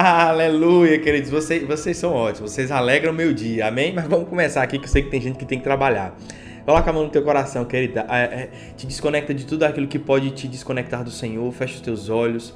Aleluia, 0.00 0.96
queridos. 1.00 1.28
Vocês, 1.28 1.66
vocês 1.66 1.96
são 1.96 2.12
ótimos. 2.12 2.52
Vocês 2.52 2.70
alegram 2.70 3.10
o 3.10 3.14
meu 3.14 3.34
dia. 3.34 3.66
Amém? 3.66 3.92
Mas 3.92 4.06
vamos 4.06 4.28
começar 4.28 4.62
aqui 4.62 4.78
que 4.78 4.84
eu 4.84 4.88
sei 4.88 5.02
que 5.02 5.10
tem 5.10 5.20
gente 5.20 5.36
que 5.36 5.44
tem 5.44 5.58
que 5.58 5.64
trabalhar. 5.64 6.16
Coloca 6.64 6.88
a 6.88 6.92
mão 6.92 7.02
no 7.02 7.10
teu 7.10 7.20
coração, 7.24 7.64
querida. 7.64 8.06
É, 8.08 8.22
é, 8.22 8.50
te 8.76 8.86
desconecta 8.86 9.34
de 9.34 9.44
tudo 9.44 9.64
aquilo 9.64 9.88
que 9.88 9.98
pode 9.98 10.30
te 10.30 10.46
desconectar 10.46 11.02
do 11.02 11.10
Senhor. 11.10 11.52
Fecha 11.52 11.74
os 11.74 11.80
teus 11.80 12.08
olhos. 12.08 12.54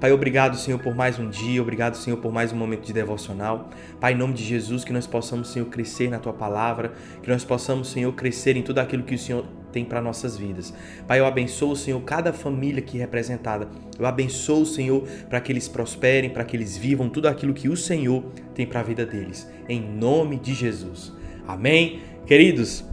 Pai, 0.00 0.12
obrigado, 0.12 0.56
Senhor, 0.56 0.78
por 0.78 0.94
mais 0.94 1.18
um 1.18 1.28
dia, 1.28 1.60
obrigado, 1.60 1.96
Senhor, 1.96 2.18
por 2.18 2.30
mais 2.30 2.52
um 2.52 2.56
momento 2.56 2.84
de 2.84 2.92
devocional. 2.92 3.70
Pai, 3.98 4.12
em 4.12 4.16
nome 4.16 4.34
de 4.34 4.44
Jesus, 4.44 4.84
que 4.84 4.92
nós 4.92 5.08
possamos, 5.08 5.50
Senhor, 5.50 5.66
crescer 5.66 6.08
na 6.08 6.20
tua 6.20 6.34
palavra, 6.34 6.92
que 7.20 7.28
nós 7.28 7.44
possamos, 7.44 7.90
Senhor, 7.90 8.12
crescer 8.12 8.56
em 8.56 8.62
tudo 8.62 8.78
aquilo 8.78 9.02
que 9.02 9.14
o 9.14 9.18
Senhor 9.18 9.44
tem 9.76 9.84
para 9.84 10.00
nossas 10.00 10.38
vidas. 10.38 10.72
Pai, 11.06 11.20
eu 11.20 11.26
abençoo, 11.26 11.76
Senhor, 11.76 12.00
cada 12.00 12.32
família 12.32 12.78
aqui 12.78 12.96
representada. 12.96 13.68
Eu 13.98 14.06
abençoo, 14.06 14.64
Senhor, 14.64 15.02
para 15.28 15.38
que 15.38 15.52
eles 15.52 15.68
prosperem, 15.68 16.30
para 16.30 16.44
que 16.44 16.56
eles 16.56 16.78
vivam 16.78 17.10
tudo 17.10 17.28
aquilo 17.28 17.52
que 17.52 17.68
o 17.68 17.76
Senhor 17.76 18.24
tem 18.54 18.64
para 18.64 18.80
a 18.80 18.82
vida 18.82 19.04
deles. 19.04 19.46
Em 19.68 19.78
nome 19.78 20.38
de 20.38 20.54
Jesus. 20.54 21.12
Amém. 21.46 22.00
Queridos, 22.24 22.86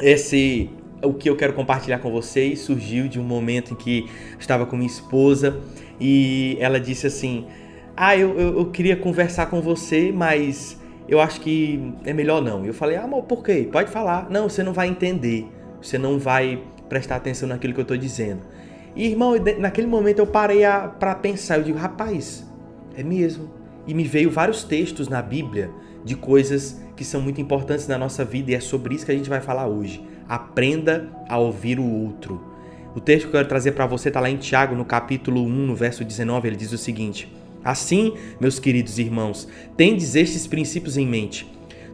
esse 0.00 0.68
o 1.00 1.14
que 1.14 1.30
eu 1.30 1.36
quero 1.36 1.52
compartilhar 1.52 2.00
com 2.00 2.10
vocês 2.10 2.58
surgiu 2.58 3.06
de 3.06 3.20
um 3.20 3.22
momento 3.22 3.72
em 3.72 3.76
que 3.76 4.10
estava 4.38 4.66
com 4.66 4.76
minha 4.76 4.90
esposa 4.90 5.60
e 6.00 6.56
ela 6.58 6.80
disse 6.80 7.06
assim: 7.06 7.46
Ah, 7.96 8.16
eu, 8.16 8.36
eu, 8.36 8.58
eu, 8.58 8.66
queria 8.66 8.96
conversar 8.96 9.46
com 9.46 9.60
você, 9.60 10.10
mas 10.10 10.76
eu 11.08 11.20
acho 11.20 11.40
que 11.40 11.94
é 12.04 12.12
melhor 12.12 12.42
não. 12.42 12.66
Eu 12.66 12.74
falei: 12.74 12.96
Ah, 12.96 13.06
por 13.06 13.44
quê? 13.44 13.68
Pode 13.70 13.92
falar. 13.92 14.28
Não, 14.28 14.48
você 14.48 14.64
não 14.64 14.72
vai 14.72 14.88
entender. 14.88 15.59
Você 15.80 15.98
não 15.98 16.18
vai 16.18 16.62
prestar 16.88 17.16
atenção 17.16 17.48
naquilo 17.48 17.72
que 17.72 17.80
eu 17.80 17.82
estou 17.82 17.96
dizendo. 17.96 18.40
E 18.94 19.06
irmão, 19.06 19.34
naquele 19.58 19.86
momento 19.86 20.18
eu 20.18 20.26
parei 20.26 20.62
para 20.98 21.14
pensar. 21.14 21.58
Eu 21.58 21.64
digo: 21.64 21.78
Rapaz, 21.78 22.44
é 22.96 23.02
mesmo. 23.02 23.50
E 23.86 23.94
me 23.94 24.04
veio 24.04 24.30
vários 24.30 24.64
textos 24.64 25.08
na 25.08 25.22
Bíblia 25.22 25.70
de 26.04 26.14
coisas 26.14 26.80
que 26.96 27.04
são 27.04 27.20
muito 27.20 27.40
importantes 27.40 27.86
na 27.86 27.96
nossa 27.96 28.24
vida 28.24 28.50
e 28.50 28.54
é 28.54 28.60
sobre 28.60 28.94
isso 28.94 29.06
que 29.06 29.12
a 29.12 29.14
gente 29.14 29.28
vai 29.28 29.40
falar 29.40 29.66
hoje. 29.66 30.04
Aprenda 30.28 31.08
a 31.28 31.38
ouvir 31.38 31.78
o 31.78 31.84
outro. 31.84 32.40
O 32.94 33.00
texto 33.00 33.22
que 33.22 33.28
eu 33.28 33.32
quero 33.32 33.48
trazer 33.48 33.72
para 33.72 33.86
você 33.86 34.08
está 34.08 34.20
lá 34.20 34.28
em 34.28 34.36
Tiago, 34.36 34.74
no 34.74 34.84
capítulo 34.84 35.42
1, 35.42 35.48
no 35.48 35.74
verso 35.74 36.04
19, 36.04 36.48
ele 36.48 36.56
diz 36.56 36.72
o 36.72 36.78
seguinte: 36.78 37.32
Assim, 37.64 38.14
meus 38.40 38.58
queridos 38.58 38.98
irmãos, 38.98 39.48
tendes 39.76 40.14
estes 40.14 40.46
princípios 40.46 40.96
em 40.96 41.06
mente. 41.06 41.46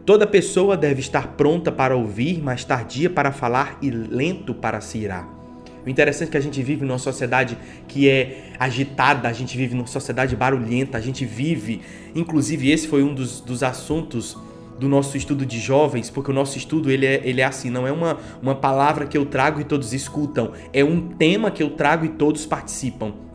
Toda 0.07 0.25
pessoa 0.25 0.77
deve 0.77 1.01
estar 1.01 1.33
pronta 1.33 1.69
para 1.69 1.93
ouvir, 1.93 2.41
mas 2.41 2.63
tardia 2.63 3.09
para 3.09 3.29
falar 3.29 3.77
e 3.81 3.91
lento 3.91 4.53
para 4.53 4.79
se 4.79 4.99
irar. 4.99 5.27
O 5.85 5.89
interessante 5.89 6.29
é 6.29 6.31
que 6.31 6.37
a 6.37 6.41
gente 6.41 6.63
vive 6.63 6.85
numa 6.85 6.97
sociedade 6.97 7.57
que 7.89 8.07
é 8.07 8.53
agitada, 8.57 9.27
a 9.27 9.33
gente 9.33 9.57
vive 9.57 9.75
numa 9.75 9.85
sociedade 9.85 10.33
barulhenta, 10.33 10.97
a 10.97 11.01
gente 11.01 11.25
vive. 11.25 11.81
Inclusive, 12.15 12.71
esse 12.71 12.87
foi 12.87 13.03
um 13.03 13.13
dos, 13.13 13.41
dos 13.41 13.61
assuntos 13.63 14.37
do 14.79 14.87
nosso 14.87 15.17
estudo 15.17 15.45
de 15.45 15.59
jovens, 15.59 16.09
porque 16.09 16.31
o 16.31 16.33
nosso 16.33 16.57
estudo 16.57 16.89
ele 16.89 17.05
é, 17.05 17.21
ele 17.25 17.41
é 17.41 17.45
assim, 17.45 17.69
não 17.69 17.85
é 17.85 17.91
uma, 17.91 18.17
uma 18.41 18.55
palavra 18.55 19.05
que 19.05 19.17
eu 19.17 19.25
trago 19.25 19.59
e 19.59 19.65
todos 19.65 19.91
escutam, 19.91 20.53
é 20.71 20.85
um 20.85 21.01
tema 21.01 21.51
que 21.51 21.61
eu 21.61 21.71
trago 21.71 22.05
e 22.05 22.09
todos 22.09 22.45
participam. 22.45 23.26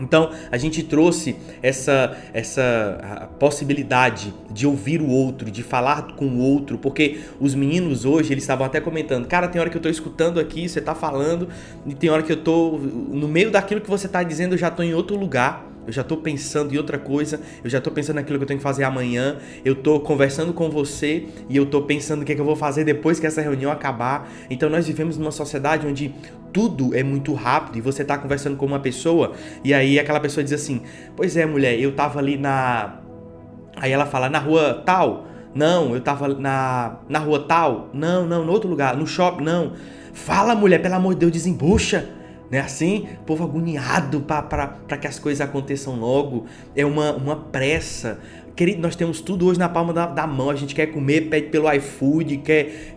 Então, 0.00 0.30
a 0.50 0.56
gente 0.56 0.82
trouxe 0.82 1.36
essa, 1.62 2.16
essa 2.32 3.28
possibilidade 3.38 4.32
de 4.50 4.66
ouvir 4.66 5.00
o 5.00 5.08
outro, 5.08 5.50
de 5.50 5.62
falar 5.62 6.14
com 6.16 6.26
o 6.26 6.38
outro, 6.38 6.78
porque 6.78 7.20
os 7.40 7.54
meninos 7.54 8.04
hoje, 8.04 8.32
eles 8.32 8.44
estavam 8.44 8.66
até 8.66 8.80
comentando, 8.80 9.26
cara, 9.26 9.48
tem 9.48 9.60
hora 9.60 9.70
que 9.70 9.76
eu 9.76 9.82
tô 9.82 9.88
escutando 9.88 10.38
aqui, 10.40 10.68
você 10.68 10.80
tá 10.80 10.94
falando, 10.94 11.48
e 11.86 11.94
tem 11.94 12.10
hora 12.10 12.22
que 12.22 12.32
eu 12.32 12.36
tô, 12.36 12.78
no 12.78 13.28
meio 13.28 13.50
daquilo 13.50 13.80
que 13.80 13.90
você 13.90 14.08
tá 14.08 14.22
dizendo, 14.22 14.54
eu 14.54 14.58
já 14.58 14.70
tô 14.70 14.82
em 14.82 14.94
outro 14.94 15.16
lugar, 15.16 15.66
eu 15.88 15.92
já 15.92 16.02
estou 16.02 16.18
pensando 16.18 16.74
em 16.74 16.76
outra 16.76 16.98
coisa, 16.98 17.40
eu 17.64 17.70
já 17.70 17.78
estou 17.78 17.90
pensando 17.90 18.16
naquilo 18.16 18.38
que 18.38 18.42
eu 18.42 18.46
tenho 18.46 18.58
que 18.58 18.62
fazer 18.62 18.84
amanhã, 18.84 19.38
eu 19.64 19.72
estou 19.72 19.98
conversando 20.00 20.52
com 20.52 20.68
você 20.68 21.28
e 21.48 21.56
eu 21.56 21.62
estou 21.62 21.80
pensando 21.80 22.20
o 22.20 22.24
que, 22.26 22.32
é 22.32 22.34
que 22.34 22.40
eu 22.42 22.44
vou 22.44 22.54
fazer 22.54 22.84
depois 22.84 23.18
que 23.18 23.26
essa 23.26 23.40
reunião 23.40 23.72
acabar. 23.72 24.28
Então 24.50 24.68
nós 24.68 24.86
vivemos 24.86 25.16
numa 25.16 25.30
sociedade 25.30 25.86
onde 25.86 26.14
tudo 26.52 26.94
é 26.94 27.02
muito 27.02 27.32
rápido 27.32 27.78
e 27.78 27.80
você 27.80 28.02
está 28.02 28.18
conversando 28.18 28.54
com 28.58 28.66
uma 28.66 28.78
pessoa 28.78 29.32
e 29.64 29.72
aí 29.72 29.98
aquela 29.98 30.20
pessoa 30.20 30.44
diz 30.44 30.52
assim: 30.52 30.82
Pois 31.16 31.38
é, 31.38 31.46
mulher, 31.46 31.80
eu 31.80 31.88
estava 31.88 32.18
ali 32.18 32.36
na. 32.36 33.00
Aí 33.76 33.90
ela 33.90 34.04
fala: 34.04 34.28
Na 34.28 34.38
rua 34.38 34.82
tal. 34.84 35.26
Não, 35.54 35.92
eu 35.92 35.98
estava 35.98 36.28
na, 36.28 36.98
na 37.08 37.18
rua 37.18 37.46
tal. 37.48 37.88
Não, 37.94 38.26
não, 38.26 38.44
no 38.44 38.52
outro 38.52 38.68
lugar. 38.68 38.94
No 38.94 39.06
shopping, 39.06 39.42
não. 39.42 39.72
Fala, 40.12 40.54
mulher, 40.54 40.82
pelo 40.82 40.96
amor 40.96 41.14
de 41.14 41.20
Deus, 41.20 41.32
desembucha 41.32 42.17
né? 42.50 42.60
Assim, 42.60 43.06
povo 43.26 43.44
agoniado 43.44 44.20
para 44.20 44.96
que 45.00 45.06
as 45.06 45.18
coisas 45.18 45.40
aconteçam 45.40 45.98
logo, 45.98 46.46
é 46.74 46.84
uma, 46.84 47.12
uma 47.12 47.36
pressa. 47.36 48.20
Querido, 48.56 48.80
nós 48.80 48.96
temos 48.96 49.20
tudo 49.20 49.46
hoje 49.46 49.58
na 49.58 49.68
palma 49.68 49.92
da, 49.92 50.06
da 50.06 50.26
mão. 50.26 50.50
A 50.50 50.56
gente 50.56 50.74
quer 50.74 50.86
comer, 50.86 51.28
pede 51.28 51.48
pelo 51.48 51.72
iFood, 51.72 52.38
quer 52.38 52.96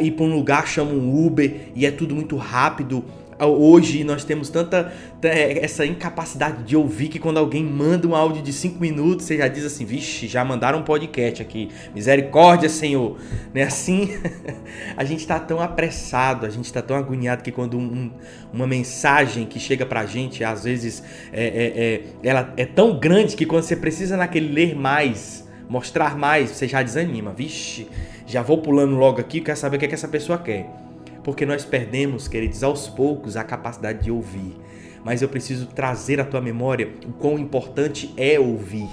ir 0.00 0.10
para 0.10 0.24
um 0.24 0.34
lugar, 0.34 0.66
chama 0.66 0.92
um 0.92 1.26
Uber 1.26 1.68
e 1.74 1.86
é 1.86 1.90
tudo 1.90 2.14
muito 2.14 2.36
rápido 2.36 3.04
hoje 3.46 4.04
nós 4.04 4.24
temos 4.24 4.48
tanta 4.48 4.92
é, 5.22 5.64
essa 5.64 5.84
incapacidade 5.86 6.62
de 6.64 6.76
ouvir 6.76 7.08
que 7.08 7.18
quando 7.18 7.38
alguém 7.38 7.64
manda 7.64 8.06
um 8.06 8.14
áudio 8.14 8.42
de 8.42 8.52
5 8.52 8.80
minutos, 8.80 9.26
você 9.26 9.36
já 9.36 9.48
diz 9.48 9.64
assim, 9.64 9.84
vixe, 9.84 10.26
já 10.26 10.44
mandaram 10.44 10.80
um 10.80 10.82
podcast 10.82 11.42
aqui. 11.42 11.68
Misericórdia, 11.94 12.68
Senhor. 12.68 13.18
Né? 13.54 13.62
Assim, 13.62 14.10
a 14.96 15.04
gente 15.04 15.20
está 15.20 15.38
tão 15.40 15.60
apressado, 15.60 16.46
a 16.46 16.50
gente 16.50 16.66
está 16.66 16.82
tão 16.82 16.96
agoniado 16.96 17.42
que 17.42 17.50
quando 17.50 17.78
um, 17.78 18.10
uma 18.52 18.66
mensagem 18.66 19.46
que 19.46 19.58
chega 19.58 19.86
pra 19.86 20.06
gente, 20.06 20.44
às 20.44 20.64
vezes 20.64 21.02
é, 21.32 21.44
é, 21.44 21.84
é, 21.84 22.02
ela 22.22 22.52
é 22.56 22.66
tão 22.66 22.98
grande 22.98 23.36
que 23.36 23.46
quando 23.46 23.62
você 23.62 23.76
precisa 23.76 24.16
naquele 24.16 24.52
ler 24.52 24.76
mais, 24.76 25.48
mostrar 25.68 26.16
mais, 26.16 26.50
você 26.50 26.68
já 26.68 26.82
desanima. 26.82 27.32
Vixe, 27.32 27.88
já 28.26 28.42
vou 28.42 28.58
pulando 28.58 28.94
logo 28.96 29.20
aqui, 29.20 29.40
quer 29.40 29.56
saber 29.56 29.76
o 29.76 29.78
que, 29.78 29.86
é 29.86 29.88
que 29.88 29.94
essa 29.94 30.08
pessoa 30.08 30.38
quer 30.38 30.81
porque 31.24 31.46
nós 31.46 31.64
perdemos, 31.64 32.28
queridos, 32.28 32.62
aos 32.62 32.88
poucos 32.88 33.36
a 33.36 33.44
capacidade 33.44 34.04
de 34.04 34.10
ouvir. 34.10 34.56
Mas 35.04 35.22
eu 35.22 35.28
preciso 35.28 35.66
trazer 35.66 36.20
à 36.20 36.24
tua 36.24 36.40
memória 36.40 36.92
o 37.06 37.12
quão 37.12 37.38
importante 37.38 38.12
é 38.16 38.38
ouvir. 38.38 38.88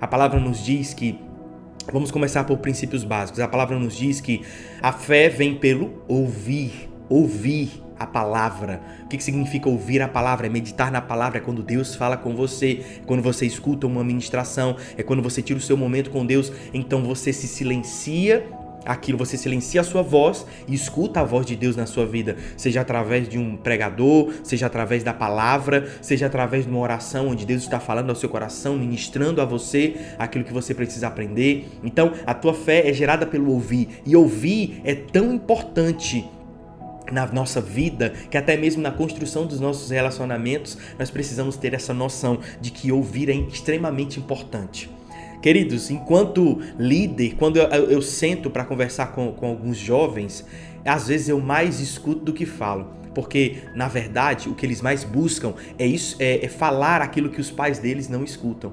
A 0.00 0.06
palavra 0.06 0.40
nos 0.40 0.64
diz 0.64 0.94
que 0.94 1.18
Vamos 1.92 2.10
começar 2.10 2.44
por 2.44 2.58
princípios 2.58 3.02
básicos. 3.02 3.40
A 3.40 3.48
palavra 3.48 3.76
nos 3.78 3.96
diz 3.96 4.20
que 4.20 4.42
a 4.80 4.92
fé 4.92 5.28
vem 5.28 5.56
pelo 5.56 6.04
ouvir, 6.06 6.88
ouvir 7.08 7.82
a 7.98 8.06
palavra. 8.06 8.80
O 9.04 9.08
que 9.08 9.22
significa 9.22 9.68
ouvir 9.68 10.00
a 10.00 10.06
palavra? 10.06 10.46
É 10.46 10.50
meditar 10.50 10.92
na 10.92 11.00
palavra, 11.00 11.38
é 11.38 11.40
quando 11.40 11.62
Deus 11.62 11.94
fala 11.94 12.16
com 12.16 12.36
você, 12.36 12.84
é 12.98 13.04
quando 13.06 13.22
você 13.22 13.44
escuta 13.44 13.86
uma 13.86 14.04
ministração, 14.04 14.76
é 14.96 15.02
quando 15.02 15.22
você 15.22 15.42
tira 15.42 15.58
o 15.58 15.62
seu 15.62 15.76
momento 15.76 16.10
com 16.10 16.24
Deus, 16.24 16.52
então 16.72 17.02
você 17.02 17.32
se 17.32 17.48
silencia 17.48 18.46
aquilo, 18.84 19.18
você 19.18 19.36
silencia 19.36 19.80
a 19.80 19.84
sua 19.84 20.02
voz 20.02 20.46
e 20.66 20.74
escuta 20.74 21.20
a 21.20 21.24
voz 21.24 21.46
de 21.46 21.56
Deus 21.56 21.76
na 21.76 21.86
sua 21.86 22.06
vida, 22.06 22.36
seja 22.56 22.80
através 22.80 23.28
de 23.28 23.38
um 23.38 23.56
pregador, 23.56 24.32
seja 24.42 24.66
através 24.66 25.02
da 25.02 25.12
palavra, 25.12 25.88
seja 26.00 26.26
através 26.26 26.64
de 26.64 26.70
uma 26.70 26.80
oração 26.80 27.28
onde 27.28 27.46
Deus 27.46 27.62
está 27.62 27.80
falando 27.80 28.10
ao 28.10 28.16
seu 28.16 28.28
coração, 28.28 28.76
ministrando 28.76 29.40
a 29.40 29.44
você 29.44 29.96
aquilo 30.18 30.44
que 30.44 30.52
você 30.52 30.74
precisa 30.74 31.06
aprender. 31.06 31.68
Então, 31.82 32.12
a 32.26 32.34
tua 32.34 32.54
fé 32.54 32.88
é 32.88 32.92
gerada 32.92 33.26
pelo 33.26 33.52
ouvir, 33.52 34.02
e 34.04 34.16
ouvir 34.16 34.80
é 34.84 34.94
tão 34.94 35.32
importante 35.32 36.24
na 37.10 37.26
nossa 37.26 37.60
vida, 37.60 38.10
que 38.30 38.36
até 38.36 38.56
mesmo 38.56 38.82
na 38.82 38.90
construção 38.90 39.46
dos 39.46 39.60
nossos 39.60 39.90
relacionamentos, 39.90 40.78
nós 40.98 41.10
precisamos 41.10 41.56
ter 41.56 41.74
essa 41.74 41.92
noção 41.92 42.38
de 42.60 42.70
que 42.70 42.92
ouvir 42.92 43.28
é 43.28 43.34
extremamente 43.34 44.18
importante. 44.18 44.88
Queridos, 45.42 45.90
enquanto 45.90 46.60
líder, 46.78 47.34
quando 47.36 47.56
eu, 47.56 47.66
eu, 47.90 48.02
sento 48.02 48.50
para 48.50 48.64
conversar 48.64 49.12
com, 49.12 49.32
com 49.32 49.46
alguns 49.46 49.78
jovens, 49.78 50.44
às 50.84 51.08
vezes 51.08 51.30
eu 51.30 51.40
mais 51.40 51.80
escuto 51.80 52.20
do 52.20 52.32
que 52.32 52.44
falo. 52.44 52.88
Porque, 53.14 53.56
na 53.74 53.88
verdade, 53.88 54.48
o 54.48 54.54
que 54.54 54.64
eles 54.64 54.82
mais 54.82 55.02
buscam 55.02 55.54
é, 55.78 55.86
isso, 55.86 56.16
é, 56.20 56.44
é 56.44 56.48
falar 56.48 57.00
aquilo 57.00 57.30
que 57.30 57.40
os 57.40 57.50
pais 57.50 57.78
deles 57.78 58.08
não 58.08 58.22
escutam. 58.22 58.72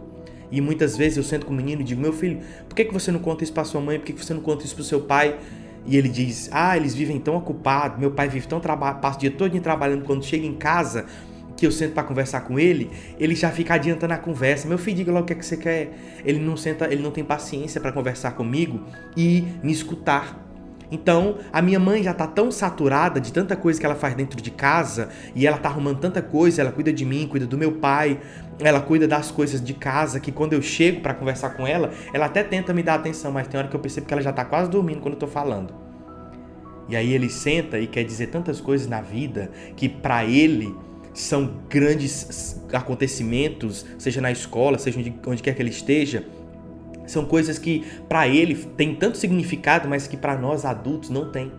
E 0.52 0.62
muitas 0.62 0.96
vezes 0.96 1.18
eu 1.18 1.24
sento 1.24 1.46
com 1.46 1.54
o 1.54 1.56
menino 1.56 1.82
e 1.82 1.84
digo: 1.84 2.02
Meu 2.02 2.14
filho, 2.14 2.42
por 2.68 2.76
que, 2.76 2.86
que 2.86 2.94
você 2.94 3.12
não 3.12 3.20
conta 3.20 3.44
isso 3.44 3.54
para 3.54 3.64
sua 3.64 3.82
mãe? 3.82 3.98
Por 3.98 4.06
que, 4.06 4.14
que 4.14 4.24
você 4.24 4.34
não 4.34 4.42
conta 4.42 4.66
isso 4.66 4.76
para 4.76 4.84
seu 4.84 5.02
pai? 5.02 5.38
E 5.86 5.96
ele 5.98 6.10
diz: 6.10 6.50
Ah, 6.52 6.78
eles 6.78 6.94
vivem 6.94 7.20
tão 7.20 7.36
ocupados, 7.36 7.98
meu 8.00 8.12
pai 8.12 8.30
vive 8.30 8.48
tão 8.48 8.60
trabalhado, 8.60 9.00
passa 9.00 9.18
o 9.18 9.22
dia 9.22 9.32
todo 9.32 9.60
trabalhando, 9.60 10.04
quando 10.04 10.24
chega 10.24 10.46
em 10.46 10.54
casa, 10.54 11.06
que 11.58 11.66
eu 11.66 11.72
sento 11.72 11.94
para 11.94 12.04
conversar 12.04 12.42
com 12.42 12.60
ele, 12.60 12.90
ele 13.20 13.36
já 13.36 13.50
fica 13.50 13.74
adiantando 13.74 14.14
a 14.14 14.18
conversa. 14.18 14.68
Meu 14.68 14.78
filho, 14.78 14.98
diga 14.98 15.12
logo 15.12 15.24
o 15.24 15.26
que, 15.26 15.34
é 15.34 15.36
que 15.36 15.46
você 15.46 15.58
quer. 15.58 15.92
Ele 16.24 16.40
não 16.40 16.56
senta, 16.56 16.86
ele 16.86 17.02
não 17.02 17.12
tem 17.12 17.24
paciência 17.24 17.82
para 17.82 17.92
conversar 17.92 18.32
comigo 18.32 18.82
e 19.18 19.44
me 19.64 19.72
escutar. 19.72 20.48
Então, 20.90 21.40
a 21.52 21.62
minha 21.62 21.80
mãe 21.80 22.02
já 22.02 22.14
tá 22.14 22.26
tão 22.26 22.50
saturada 22.50 23.20
de 23.20 23.34
tanta 23.34 23.56
coisa 23.58 23.78
que 23.78 23.86
ela 23.86 23.96
faz 23.96 24.16
dentro 24.16 24.42
de 24.42 24.50
casa 24.50 25.10
e 25.36 25.46
ela 25.46 25.58
tá 25.58 25.68
arrumando 25.68 26.00
tanta 26.00 26.22
coisa, 26.22 26.62
ela 26.62 26.72
cuida 26.72 26.94
de 26.94 27.04
mim, 27.04 27.28
cuida 27.28 27.46
do 27.46 27.58
meu 27.58 27.74
pai, 27.74 28.22
ela 28.60 28.80
cuida 28.80 29.06
das 29.06 29.30
coisas 29.30 29.62
de 29.62 29.74
casa 29.74 30.20
que 30.20 30.32
quando 30.32 30.54
eu 30.54 30.62
chego 30.62 31.02
para 31.02 31.14
conversar 31.14 31.50
com 31.52 31.68
ela, 31.68 31.92
ela 32.14 32.28
até 32.28 32.42
tenta 32.42 32.74
me 32.74 32.82
dar 32.82 32.96
atenção, 32.96 33.34
mas 33.34 33.48
tem 33.48 33.60
hora 33.60 33.68
que 33.68 33.76
eu 33.76 33.80
percebo 33.80 34.08
que 34.08 34.14
ela 34.14 34.22
já 34.22 34.32
tá 34.32 34.46
quase 34.46 34.70
dormindo 34.70 35.02
quando 35.02 35.16
eu 35.16 35.20
tô 35.20 35.28
falando. 35.28 35.74
E 36.88 36.96
aí 36.96 37.12
ele 37.12 37.30
senta 37.30 37.78
e 37.78 37.86
quer 37.86 38.06
dizer 38.06 38.28
tantas 38.28 38.62
coisas 38.62 38.88
na 38.88 39.02
vida 39.02 39.52
que 39.76 39.90
para 39.90 40.24
ele 40.24 40.74
são 41.22 41.52
grandes 41.68 42.62
acontecimentos, 42.72 43.86
seja 43.98 44.22
na 44.22 44.32
escola, 44.32 44.78
seja 44.78 45.00
onde, 45.00 45.16
onde 45.26 45.42
quer 45.42 45.56
que 45.56 45.62
ele 45.62 45.72
esteja, 45.72 46.26
são 47.08 47.26
coisas 47.26 47.58
que 47.58 47.84
para 48.08 48.28
ele 48.28 48.54
tem 48.56 48.94
tanto 48.94 49.18
significado, 49.18 49.88
mas 49.88 50.08
que 50.08 50.16
para 50.16 50.38
nós 50.38 50.64
adultos 50.64 51.10
não 51.10 51.32
tem. 51.32 51.52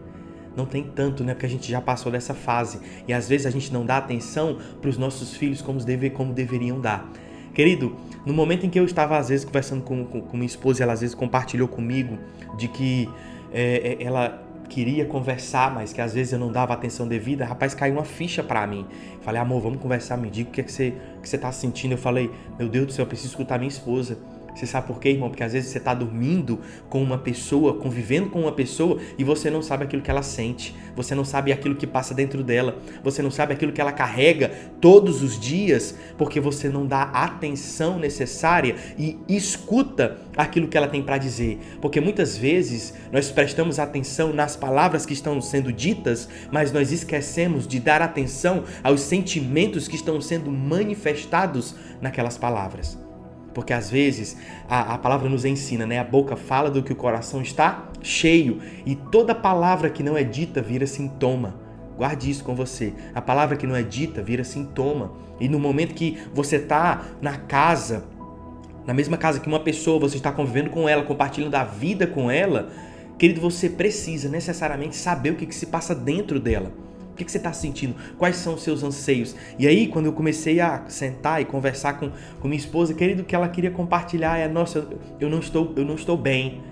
Não 0.57 0.67
tem 0.67 0.83
tanto, 0.85 1.23
né? 1.25 1.35
Porque 1.35 1.47
a 1.47 1.49
gente 1.49 1.71
já 1.71 1.81
passou 1.81 2.11
dessa 2.11 2.35
fase. 2.35 2.81
E 3.07 3.13
às 3.13 3.29
vezes 3.29 3.47
a 3.47 3.51
gente 3.51 3.73
não 3.73 3.87
dá 3.87 3.97
atenção 3.99 4.59
para 4.81 4.91
os 4.91 4.99
nossos 4.99 5.35
filhos 5.35 5.63
como, 5.63 5.79
deve, 5.85 6.11
como 6.11 6.33
deveriam 6.33 6.81
dar. 6.81 7.09
Querido, 7.55 7.97
no 8.27 8.33
momento 8.33 8.67
em 8.67 8.71
que 8.71 8.79
eu 8.79 8.85
estava 8.85 9.17
às 9.17 9.29
vezes 9.29 9.45
conversando 9.45 9.83
com, 9.83 10.05
com, 10.05 10.21
com 10.21 10.37
minha 10.37 10.47
esposa, 10.47 10.83
ela 10.83 10.93
às 10.93 11.01
vezes 11.01 11.15
compartilhou 11.15 11.69
comigo 11.69 12.19
de 12.57 12.69
que 12.69 13.09
é, 13.53 13.97
ela 14.01 14.48
queria 14.69 15.05
conversar, 15.05 15.75
mas 15.75 15.93
que 15.93 16.01
às 16.01 16.15
vezes 16.15 16.33
eu 16.33 16.39
não 16.39 16.53
dava 16.53 16.75
atenção 16.75 17.09
devida, 17.09 17.45
rapaz, 17.45 17.75
caiu 17.75 17.95
uma 17.95 18.05
ficha 18.05 18.43
para 18.43 18.67
mim. 18.67 18.87
Falei, 19.23 19.41
amor, 19.41 19.61
vamos 19.61 19.81
conversar, 19.81 20.17
me 20.17 20.31
diga 20.31 20.51
o 20.51 20.53
que, 20.53 20.61
é 20.61 20.65
que, 20.65 20.73
você, 20.73 20.95
que 21.23 21.29
você 21.29 21.39
tá 21.39 21.51
sentindo. 21.51 21.93
Eu 21.93 21.99
falei, 21.99 22.31
meu 22.59 22.69
Deus 22.69 22.87
do 22.87 22.93
céu, 22.93 23.05
eu 23.05 23.09
preciso 23.09 23.31
escutar 23.31 23.59
minha 23.59 23.69
esposa. 23.69 24.19
Você 24.59 24.67
sabe 24.67 24.89
por 24.89 24.99
quê, 24.99 25.11
irmão? 25.11 25.29
Porque 25.29 25.45
às 25.45 25.53
vezes 25.53 25.71
você 25.71 25.79
está 25.79 25.95
dormindo 25.95 26.59
com 26.89 27.01
uma 27.01 27.17
pessoa, 27.17 27.75
convivendo 27.75 28.29
com 28.29 28.41
uma 28.41 28.51
pessoa 28.51 28.99
e 29.17 29.23
você 29.23 29.49
não 29.49 29.63
sabe 29.63 29.85
aquilo 29.85 30.03
que 30.03 30.11
ela 30.11 30.21
sente, 30.21 30.75
você 30.97 31.15
não 31.15 31.25
sabe 31.25 31.53
aquilo 31.53 31.77
que 31.77 31.87
passa 31.87 32.13
dentro 32.13 32.43
dela, 32.43 32.77
você 33.05 33.23
não 33.23 33.31
sabe 33.31 33.53
aquilo 33.53 33.71
que 33.71 33.81
ela 33.81 33.93
carrega 33.93 34.51
todos 34.81 35.23
os 35.23 35.39
dias, 35.39 35.95
porque 36.17 36.41
você 36.41 36.69
não 36.69 36.85
dá 36.85 37.03
atenção 37.03 38.01
necessária 38.01 38.75
e 38.99 39.17
escuta 39.29 40.19
aquilo 40.37 40.67
que 40.67 40.77
ela 40.77 40.89
tem 40.89 41.05
para 41.05 41.19
dizer. 41.19 41.61
Porque 41.81 42.01
muitas 42.01 42.37
vezes 42.37 42.95
nós 43.13 43.31
prestamos 43.31 43.79
atenção 43.79 44.33
nas 44.33 44.57
palavras 44.57 45.07
que 45.07 45.13
estão 45.13 45.41
sendo 45.41 45.73
ditas, 45.73 46.29
mas 46.51 46.73
nós 46.73 46.91
esquecemos 46.91 47.65
de 47.65 47.79
dar 47.79 48.03
atenção 48.03 48.65
aos 48.83 49.03
sentimentos 49.03 49.87
que 49.87 49.95
estão 49.95 50.21
sendo 50.21 50.51
manifestados 50.51 51.77
naquelas 52.01 52.37
palavras. 52.37 53.08
Porque 53.59 53.73
às 53.73 53.91
vezes 53.91 54.37
a, 54.69 54.95
a, 54.95 54.99
palavra 54.99 55.29
nos 55.29 55.45
ensina, 55.45 55.85
né? 55.85 55.99
A 55.99 56.05
boca 56.05 56.37
fala 56.37 56.71
do 56.71 56.81
que 56.81 56.93
o 56.93 56.97
coração 56.97 57.43
está 57.43 57.91
cheio. 58.01 58.63
E 58.87 58.95
toda 58.95 59.35
palavra 59.35 59.91
que 59.91 60.01
não 60.01 60.17
é 60.17 60.23
dita 60.23 60.63
vira 60.63 60.87
sintoma. 60.87 61.57
Guarde 61.97 62.31
isso 62.31 62.45
com 62.45 62.55
você. 62.55 62.93
A 63.13 63.21
palavra 63.21 63.57
que 63.57 63.67
não 63.67 63.75
é 63.75 63.83
dita 63.83 64.23
vira 64.23 64.45
sintoma. 64.45 65.11
E 65.41 65.49
no 65.49 65.59
momento 65.59 65.93
que 65.93 66.19
você 66.33 66.55
está 66.55 67.03
na 67.21 67.37
casa, 67.37 68.05
na 68.87 68.95
mesma 68.95 69.17
casa 69.17 69.41
que 69.41 69.49
uma 69.49 69.59
pessoa, 69.59 69.99
você 69.99 70.19
está 70.19 70.31
convivendo 70.31 70.71
com 70.71 70.89
ela, 70.89 71.03
compartilhando 71.03 71.57
a 71.57 71.65
vida 71.65 72.07
com 72.07 72.31
ela, 72.31 72.71
querido, 73.19 73.41
você 73.41 73.69
precisa 73.69 74.29
necessariamente 74.29 74.95
saber 74.95 75.31
o 75.31 75.35
que, 75.35 75.47
que 75.47 75.55
se 75.55 75.67
passa 75.67 75.97
dentro 75.97 76.39
dela 76.39 76.71
que, 77.19 77.25
que 77.25 77.33
você 77.33 77.39
está 77.39 77.53
sentindo? 77.53 77.97
Quais 78.17 78.37
são 78.37 78.55
os 78.55 78.63
seus 78.63 78.83
anseios? 78.83 79.35
E 79.59 79.67
aí, 79.67 79.89
quando 79.89 80.07
eu 80.07 80.13
comecei 80.13 80.61
a 80.61 80.85
sentar 80.89 81.43
e 81.43 81.45
conversar 81.45 81.95
com, 81.95 82.11
com 82.41 82.49
minha 82.49 82.59
esposa, 82.59 82.95
querido, 82.95 83.25
que 83.25 83.35
ela 83.35 83.49
queria 83.49 83.71
compartilhar 83.71 84.39
é, 84.39 84.49
nossa, 84.49 84.87
eu 85.21 85.29
não 85.29 85.41
estou, 85.41 85.73
eu 85.77 85.85
não 85.85 85.97
estou 85.97 86.17
bem. 86.17 86.63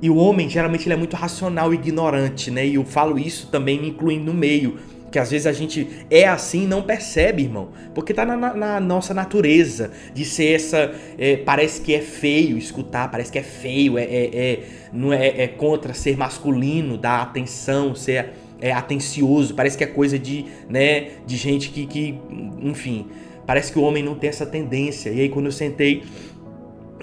E 0.00 0.10
o 0.10 0.16
homem, 0.16 0.48
geralmente, 0.48 0.86
ele 0.86 0.94
é 0.94 0.96
muito 0.96 1.16
racional 1.16 1.72
e 1.72 1.76
ignorante, 1.76 2.50
né? 2.50 2.66
E 2.66 2.74
eu 2.74 2.84
falo 2.84 3.18
isso 3.18 3.48
também 3.48 3.80
me 3.80 3.88
incluindo 3.88 4.24
no 4.24 4.34
meio. 4.34 4.78
Que 5.10 5.18
às 5.18 5.30
vezes 5.30 5.46
a 5.46 5.52
gente 5.52 6.06
é 6.10 6.26
assim 6.26 6.64
e 6.64 6.66
não 6.66 6.82
percebe, 6.82 7.42
irmão. 7.42 7.68
Porque 7.94 8.14
tá 8.14 8.24
na, 8.24 8.36
na, 8.36 8.54
na 8.54 8.80
nossa 8.80 9.12
natureza 9.12 9.90
de 10.14 10.24
ser 10.24 10.54
essa. 10.54 10.94
É, 11.18 11.36
parece 11.36 11.82
que 11.82 11.94
é 11.94 12.00
feio 12.00 12.56
escutar, 12.56 13.10
parece 13.10 13.30
que 13.30 13.38
é 13.38 13.42
feio, 13.42 13.98
é, 13.98 14.04
é, 14.04 14.24
é 14.34 14.62
não 14.92 15.12
é, 15.12 15.42
é 15.42 15.48
contra 15.48 15.92
ser 15.92 16.16
masculino, 16.16 16.96
dar 16.96 17.22
atenção, 17.22 17.94
ser 17.94 18.32
é, 18.62 18.70
atencioso, 18.70 19.54
parece 19.54 19.76
que 19.76 19.82
é 19.82 19.88
coisa 19.88 20.16
de, 20.16 20.46
né, 20.68 21.10
de 21.26 21.36
gente 21.36 21.70
que, 21.70 21.84
que, 21.84 22.20
enfim, 22.60 23.08
parece 23.44 23.72
que 23.72 23.78
o 23.78 23.82
homem 23.82 24.04
não 24.04 24.14
tem 24.14 24.30
essa 24.30 24.46
tendência. 24.46 25.10
E 25.10 25.20
aí 25.20 25.28
quando 25.28 25.46
eu 25.46 25.52
sentei 25.52 26.04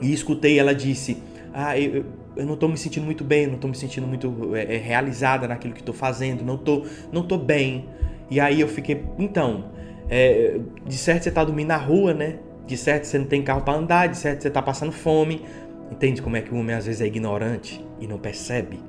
e 0.02 0.14
escutei, 0.14 0.58
ela 0.58 0.74
disse, 0.74 1.18
ah, 1.54 1.78
eu, 1.78 2.06
eu 2.38 2.46
não 2.46 2.54
estou 2.54 2.70
me 2.70 2.78
sentindo 2.78 3.06
muito 3.06 3.26
bem, 3.26 3.46
não 3.46 3.56
estou 3.56 3.70
me 3.70 3.76
sentindo 3.76 4.08
muito 4.08 4.56
é, 4.56 4.76
é, 4.76 4.78
realizada 4.78 5.50
naquilo 5.50 5.74
que 5.74 5.82
estou 5.82 5.94
fazendo, 5.94 6.46
não 6.46 6.58
tô, 6.58 6.86
não 7.12 7.24
tô 7.24 7.38
bem. 7.38 7.90
E 8.32 8.40
aí 8.40 8.62
eu 8.62 8.68
fiquei, 8.70 9.04
então, 9.18 9.66
é, 10.08 10.62
de 10.88 10.96
certo 10.96 11.24
você 11.24 11.30
está 11.30 11.44
dormindo 11.44 11.68
na 11.68 11.78
rua, 11.78 12.14
né? 12.14 12.38
De 12.66 12.78
certo 12.78 13.04
você 13.04 13.18
não 13.18 13.26
tem 13.26 13.42
carro 13.44 13.64
para 13.64 13.78
andar, 13.78 14.08
de 14.08 14.18
certo 14.18 14.44
você 14.44 14.48
está 14.48 14.62
passando 14.62 14.94
fome. 14.94 15.44
Entende 15.92 16.22
como 16.22 16.38
é 16.38 16.42
que 16.42 16.54
o 16.54 16.58
homem 16.58 16.74
às 16.74 16.86
vezes 16.86 17.02
é 17.02 17.06
ignorante 17.06 17.84
e 18.00 18.08
não 18.08 18.18
percebe? 18.18 18.80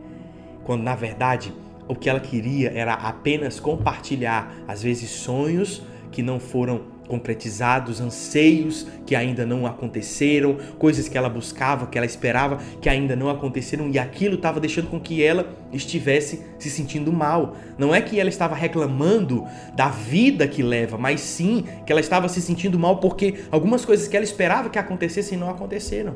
Quando 0.63 0.83
na 0.83 0.95
verdade 0.95 1.53
o 1.91 1.95
que 1.97 2.09
ela 2.09 2.21
queria 2.21 2.71
era 2.73 2.95
apenas 2.95 3.59
compartilhar, 3.59 4.55
às 4.69 4.81
vezes, 4.81 5.11
sonhos 5.11 5.83
que 6.13 6.23
não 6.23 6.39
foram 6.39 6.83
concretizados, 7.09 8.01
anseios 8.01 8.87
que 9.05 9.17
ainda 9.17 9.45
não 9.45 9.67
aconteceram, 9.67 10.57
coisas 10.79 11.09
que 11.09 11.19
ela 11.19 11.29
buscava, 11.29 11.89
que 11.89 11.99
ela 11.99 12.07
esperava, 12.07 12.59
que 12.81 12.89
ainda 12.89 13.17
não 13.17 13.29
aconteceram 13.29 13.89
e 13.91 13.99
aquilo 13.99 14.37
estava 14.37 14.61
deixando 14.61 14.89
com 14.89 15.01
que 15.01 15.21
ela 15.21 15.53
estivesse 15.73 16.41
se 16.61 16.71
sentindo 16.71 17.13
mal. 17.13 17.57
Não 17.77 17.93
é 17.93 18.01
que 18.01 18.21
ela 18.21 18.29
estava 18.29 18.55
reclamando 18.55 19.45
da 19.75 19.89
vida 19.89 20.47
que 20.47 20.63
leva, 20.63 20.97
mas 20.97 21.21
sim 21.21 21.65
que 21.85 21.91
ela 21.91 22.01
estava 22.01 22.29
se 22.29 22.41
sentindo 22.41 22.79
mal 22.79 22.99
porque 22.99 23.41
algumas 23.51 23.85
coisas 23.85 24.07
que 24.07 24.17
ela 24.17 24.25
esperava 24.25 24.71
que 24.71 24.79
acontecessem 24.79 25.37
não 25.37 25.51
aconteceram. 25.51 26.15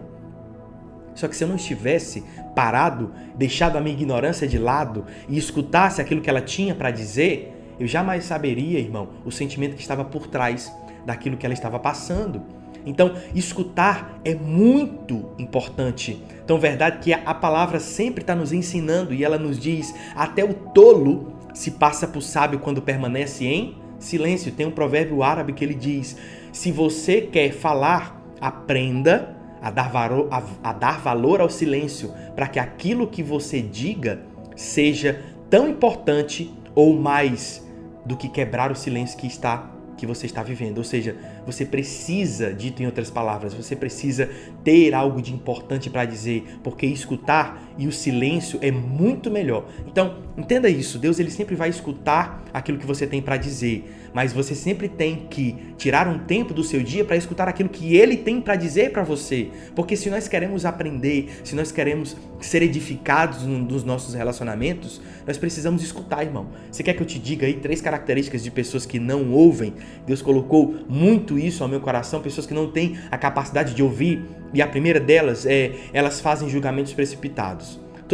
Só 1.15 1.29
que 1.29 1.37
se 1.37 1.45
eu 1.45 1.49
não 1.49 1.57
estivesse 1.57 2.25
parado, 2.55 3.13
deixado 3.37 3.77
a 3.77 3.81
minha 3.81 3.95
ignorância 3.95 4.47
de 4.47 4.59
lado 4.59 5.05
e 5.29 5.39
escutasse 5.39 6.01
aquilo 6.01 6.21
que 6.21 6.31
ela 6.31 6.41
tinha 6.41 6.75
para 6.75 6.91
dizer, 6.91 7.55
eu 7.79 7.87
jamais 7.87 8.25
saberia, 8.25 8.79
irmão, 8.79 9.09
o 9.25 9.31
sentimento 9.31 9.75
que 9.75 9.83
estava 9.83 10.05
por 10.05 10.27
trás 10.27 10.73
daquilo 11.05 11.37
que 11.37 11.45
ela 11.45 11.55
estava 11.55 11.79
passando. 11.79 12.43
Então, 12.87 13.15
escutar 13.35 14.21
é 14.25 14.35
muito 14.35 15.31
importante. 15.39 16.23
Então, 16.45 16.59
verdade 16.59 16.99
que 16.99 17.13
a 17.13 17.35
palavra 17.35 17.81
sempre 17.81 18.23
está 18.23 18.35
nos 18.35 18.53
ensinando 18.53 19.15
e 19.15 19.25
ela 19.25 19.39
nos 19.39 19.59
diz: 19.59 19.95
até 20.15 20.45
o 20.45 20.53
tolo 20.53 21.33
se 21.55 21.73
passa 21.73 22.07
por 22.07 22.21
sábio 22.21 22.59
quando 22.59 22.83
permanece 22.83 23.47
em 23.47 23.79
silêncio. 23.99 24.53
Tem 24.53 24.67
um 24.67 24.71
provérbio 24.71 25.23
árabe 25.23 25.55
que 25.55 25.65
ele 25.65 25.75
diz: 25.75 26.17
se 26.53 26.71
você 26.71 27.23
quer 27.23 27.53
falar, 27.53 28.21
aprenda 28.41 29.34
a 29.65 29.71
dar, 29.71 29.91
valor, 29.91 30.29
a, 30.31 30.43
a 30.63 30.73
dar 30.75 31.01
valor 31.01 31.41
ao 31.41 31.49
silêncio, 31.49 32.13
para 32.37 32.47
que 32.47 32.59
aquilo 32.59 33.07
que 33.07 33.23
você 33.23 33.63
diga 33.63 34.21
seja 34.55 35.23
tão 35.49 35.67
importante 35.71 36.53
ou 36.75 36.95
mais 36.95 37.67
do 38.05 38.15
que 38.15 38.29
quebrar 38.29 38.71
o 38.71 38.77
silêncio 38.77 39.17
que 39.19 39.27
está 39.27 39.71
que 39.97 40.07
você 40.07 40.27
está 40.27 40.43
vivendo. 40.43 40.79
Ou 40.79 40.85
seja, 40.85 41.17
você 41.47 41.65
precisa, 41.65 42.53
dito 42.53 42.83
em 42.83 42.87
outras 42.87 43.11
palavras, 43.11 43.55
você 43.55 43.77
precisa 43.77 44.29
ter 44.65 44.93
algo 44.93 45.23
de 45.23 45.33
importante 45.33 45.89
para 45.89 46.05
dizer, 46.05 46.59
porque 46.65 46.85
escutar 46.85 47.63
e 47.79 47.87
o 47.87 47.93
silêncio 47.93 48.59
é 48.63 48.71
muito 48.71 49.31
melhor. 49.31 49.67
Então, 49.87 50.19
entenda 50.37 50.69
isso. 50.69 50.99
Deus 50.99 51.19
ele 51.19 51.31
sempre 51.31 51.55
vai 51.55 51.69
escutar 51.69 52.45
aquilo 52.53 52.79
que 52.79 52.87
você 52.87 53.07
tem 53.07 53.21
para 53.21 53.37
dizer 53.37 53.85
mas 54.15 54.33
você 54.33 54.55
sempre 54.55 54.89
tem 54.89 55.27
que 55.29 55.57
tirar 55.77 56.07
um 56.07 56.21
tempo 56.21 56.55
do 56.55 56.63
seu 56.63 56.81
dia 56.85 57.05
para 57.05 57.17
escutar 57.17 57.49
aquilo 57.49 57.69
que 57.69 57.97
ele 57.97 58.17
tem 58.17 58.41
para 58.41 58.55
dizer 58.55 58.93
para 58.93 59.03
você. 59.03 59.49
Porque 59.75 59.97
se 59.97 60.09
nós 60.09 60.29
queremos 60.29 60.65
aprender, 60.65 61.29
se 61.43 61.57
nós 61.57 61.73
queremos 61.73 62.17
ser 62.41 62.63
edificados 62.63 63.43
nos 63.43 63.83
nossos 63.83 64.15
relacionamentos, 64.15 65.03
nós 65.27 65.37
precisamos 65.37 65.83
escutar, 65.83 66.23
irmão. 66.23 66.47
Você 66.71 66.85
quer 66.85 66.95
que 66.95 67.03
eu 67.03 67.07
te 67.07 67.19
diga 67.19 67.45
aí 67.45 67.55
três 67.55 67.81
características 67.81 68.45
de 68.45 68.53
pessoas 68.53 68.87
que 68.87 69.01
não 69.01 69.33
ouvem? 69.33 69.75
Deus 70.07 70.23
colocou 70.23 70.77
muito 70.89 71.37
isso 71.37 71.65
ao 71.65 71.69
meu 71.69 71.81
coração, 71.81 72.23
pessoas 72.23 72.47
que 72.47 72.55
não 72.55 72.71
têm 72.71 72.97
a 73.11 73.19
capacidade 73.19 73.75
de 73.75 73.83
ouvir, 73.83 74.25
e 74.53 74.63
a 74.63 74.69
primeira 74.69 75.01
delas 75.01 75.45
é 75.45 75.73
elas 75.93 76.21
fazem 76.21 76.49
julgamentos 76.49 76.93
precipitados. 76.93 77.64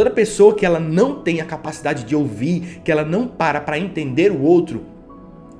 Toda 0.01 0.09
pessoa 0.09 0.55
que 0.55 0.65
ela 0.65 0.81
não 0.81 1.17
tem 1.17 1.43
a 1.43 1.45
capacidade 1.45 2.05
de 2.05 2.17
ouvir, 2.17 2.81
que 2.83 2.91
ela 2.91 3.05
não 3.05 3.29
para 3.29 3.61
para 3.61 3.79
entender 3.79 4.33
o 4.33 4.41
outro, 4.41 4.83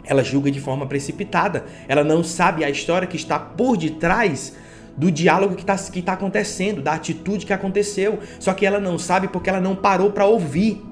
ela 0.03 0.25
julga 0.25 0.51
de 0.51 0.59
forma 0.59 0.87
precipitada. 0.87 1.67
Ela 1.87 2.03
não 2.03 2.25
sabe 2.25 2.65
a 2.65 2.71
história 2.71 3.07
que 3.07 3.19
está 3.19 3.39
por 3.39 3.77
detrás 3.77 4.57
do 4.97 5.13
diálogo 5.13 5.57
que 5.57 5.61
está 5.61 5.77
que 5.77 6.01
tá 6.01 6.15
acontecendo, 6.15 6.81
da 6.81 6.95
atitude 6.95 7.45
que 7.45 7.53
aconteceu. 7.53 8.19
Só 8.39 8.55
que 8.55 8.65
ela 8.65 8.81
não 8.81 8.99
sabe 8.99 9.29
porque 9.29 9.51
ela 9.51 9.61
não 9.61 9.77
parou 9.77 10.11
para 10.11 10.25
ouvir. 10.25 10.83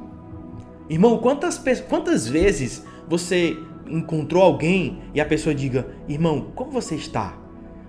Irmão, 0.90 1.16
quantas, 1.16 1.58
quantas 1.88 2.28
vezes 2.28 2.84
você 3.08 3.56
encontrou 3.88 4.42
alguém 4.42 4.98
e 5.14 5.22
a 5.22 5.24
pessoa 5.24 5.54
diga: 5.54 5.88
Irmão, 6.06 6.52
como 6.54 6.70
você 6.70 6.96
está? 6.96 7.34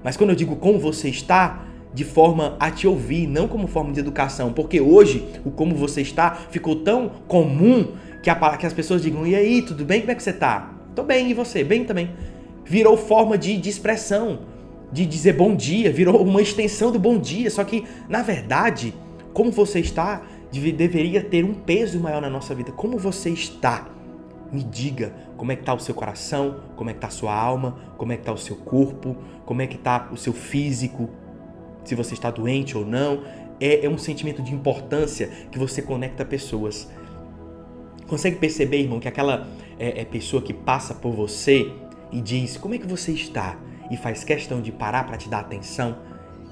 Mas 0.01 0.15
quando 0.15 0.29
eu 0.29 0.37
digo 0.37 0.55
como 0.55 0.79
você 0.79 1.09
está, 1.09 1.65
de 1.93 2.03
forma 2.03 2.55
a 2.59 2.69
te 2.69 2.87
ouvir, 2.87 3.27
não 3.27 3.47
como 3.47 3.67
forma 3.67 3.91
de 3.91 3.99
educação, 3.99 4.53
porque 4.53 4.79
hoje 4.79 5.27
o 5.43 5.51
como 5.51 5.75
você 5.75 6.01
está 6.01 6.31
ficou 6.31 6.75
tão 6.77 7.09
comum 7.27 7.93
que, 8.21 8.29
a, 8.29 8.57
que 8.57 8.65
as 8.65 8.73
pessoas 8.73 9.01
digam: 9.01 9.25
E 9.25 9.35
aí, 9.35 9.61
tudo 9.61 9.83
bem? 9.83 10.01
Como 10.01 10.11
é 10.11 10.15
que 10.15 10.23
você 10.23 10.29
está? 10.29 10.71
Tô 10.95 11.03
bem, 11.03 11.29
e 11.31 11.33
você? 11.33 11.63
Bem 11.63 11.83
também. 11.83 12.11
Virou 12.65 12.95
forma 12.95 13.37
de, 13.37 13.57
de 13.57 13.69
expressão, 13.69 14.39
de 14.91 15.05
dizer 15.05 15.33
bom 15.33 15.55
dia, 15.55 15.91
virou 15.91 16.21
uma 16.21 16.41
extensão 16.41 16.91
do 16.91 16.99
bom 16.99 17.17
dia. 17.17 17.49
Só 17.49 17.63
que, 17.63 17.85
na 18.07 18.21
verdade, 18.21 18.93
como 19.33 19.51
você 19.51 19.79
está 19.79 20.21
deveria 20.51 21.23
ter 21.23 21.45
um 21.45 21.53
peso 21.53 21.99
maior 21.99 22.21
na 22.21 22.29
nossa 22.29 22.55
vida. 22.55 22.71
Como 22.71 22.97
você 22.97 23.29
está? 23.29 23.87
Me 24.51 24.63
diga 24.63 25.13
como 25.37 25.51
é 25.51 25.55
que 25.55 25.63
tá 25.63 25.75
o 25.75 25.79
seu 25.79 25.93
coração, 25.93 26.61
como 26.75 26.89
é 26.89 26.93
que 26.93 26.99
tá 26.99 27.07
a 27.07 27.11
sua 27.11 27.33
alma, 27.33 27.77
como 27.97 28.11
é 28.11 28.17
que 28.17 28.23
tá 28.23 28.33
o 28.33 28.37
seu 28.37 28.55
corpo, 28.55 29.15
como 29.45 29.61
é 29.61 29.67
que 29.67 29.77
tá 29.77 30.09
o 30.11 30.17
seu 30.17 30.33
físico, 30.33 31.07
se 31.83 31.95
você 31.95 32.13
está 32.13 32.29
doente 32.31 32.77
ou 32.77 32.85
não. 32.85 33.23
É, 33.59 33.85
é 33.85 33.89
um 33.89 33.97
sentimento 33.97 34.41
de 34.41 34.53
importância 34.53 35.29
que 35.51 35.59
você 35.59 35.81
conecta 35.81 36.23
pessoas. 36.23 36.89
Consegue 38.07 38.37
perceber, 38.37 38.81
irmão, 38.81 38.99
que 38.99 39.07
aquela 39.07 39.47
é, 39.77 40.01
é 40.01 40.05
pessoa 40.05 40.41
que 40.41 40.53
passa 40.53 40.93
por 40.93 41.11
você 41.11 41.71
e 42.11 42.21
diz 42.21 42.57
como 42.57 42.73
é 42.73 42.77
que 42.77 42.87
você 42.87 43.11
está 43.11 43.57
e 43.91 43.97
faz 43.97 44.23
questão 44.23 44.61
de 44.61 44.71
parar 44.71 45.05
para 45.05 45.17
te 45.17 45.29
dar 45.29 45.39
atenção? 45.39 45.97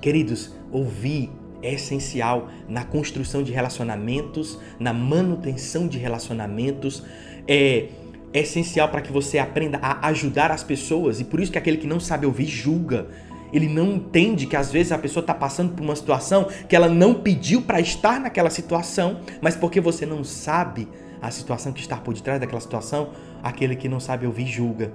Queridos, 0.01 0.53
ouvir 0.71 1.31
é 1.61 1.73
essencial 1.73 2.49
na 2.67 2.83
construção 2.83 3.41
de 3.41 3.51
relacionamentos, 3.51 4.59
na 4.79 4.93
manutenção 4.93 5.87
de 5.87 5.97
relacionamentos, 5.97 7.03
é, 7.47 7.87
é 8.33 8.39
essencial 8.41 8.89
para 8.89 9.01
que 9.01 9.11
você 9.11 9.39
aprenda 9.39 9.79
a 9.81 10.07
ajudar 10.09 10.51
as 10.51 10.63
pessoas 10.63 11.19
e 11.19 11.23
por 11.23 11.39
isso 11.39 11.51
que 11.51 11.57
aquele 11.57 11.77
que 11.77 11.87
não 11.87 11.99
sabe 11.99 12.25
ouvir 12.25 12.45
julga. 12.45 13.07
Ele 13.51 13.67
não 13.67 13.93
entende 13.93 14.45
que 14.45 14.55
às 14.55 14.71
vezes 14.71 14.91
a 14.91 14.97
pessoa 14.97 15.21
está 15.21 15.33
passando 15.33 15.73
por 15.73 15.83
uma 15.83 15.95
situação 15.95 16.47
que 16.67 16.75
ela 16.75 16.89
não 16.89 17.13
pediu 17.13 17.61
para 17.61 17.79
estar 17.79 18.19
naquela 18.19 18.49
situação, 18.49 19.21
mas 19.41 19.55
porque 19.55 19.79
você 19.79 20.05
não 20.05 20.23
sabe 20.23 20.87
a 21.21 21.31
situação 21.31 21.71
que 21.73 21.81
está 21.81 21.97
por 21.97 22.13
detrás 22.13 22.39
daquela 22.39 22.61
situação, 22.61 23.11
aquele 23.41 23.75
que 23.75 23.89
não 23.89 23.99
sabe 23.99 24.25
ouvir 24.25 24.45
julga. 24.45 24.93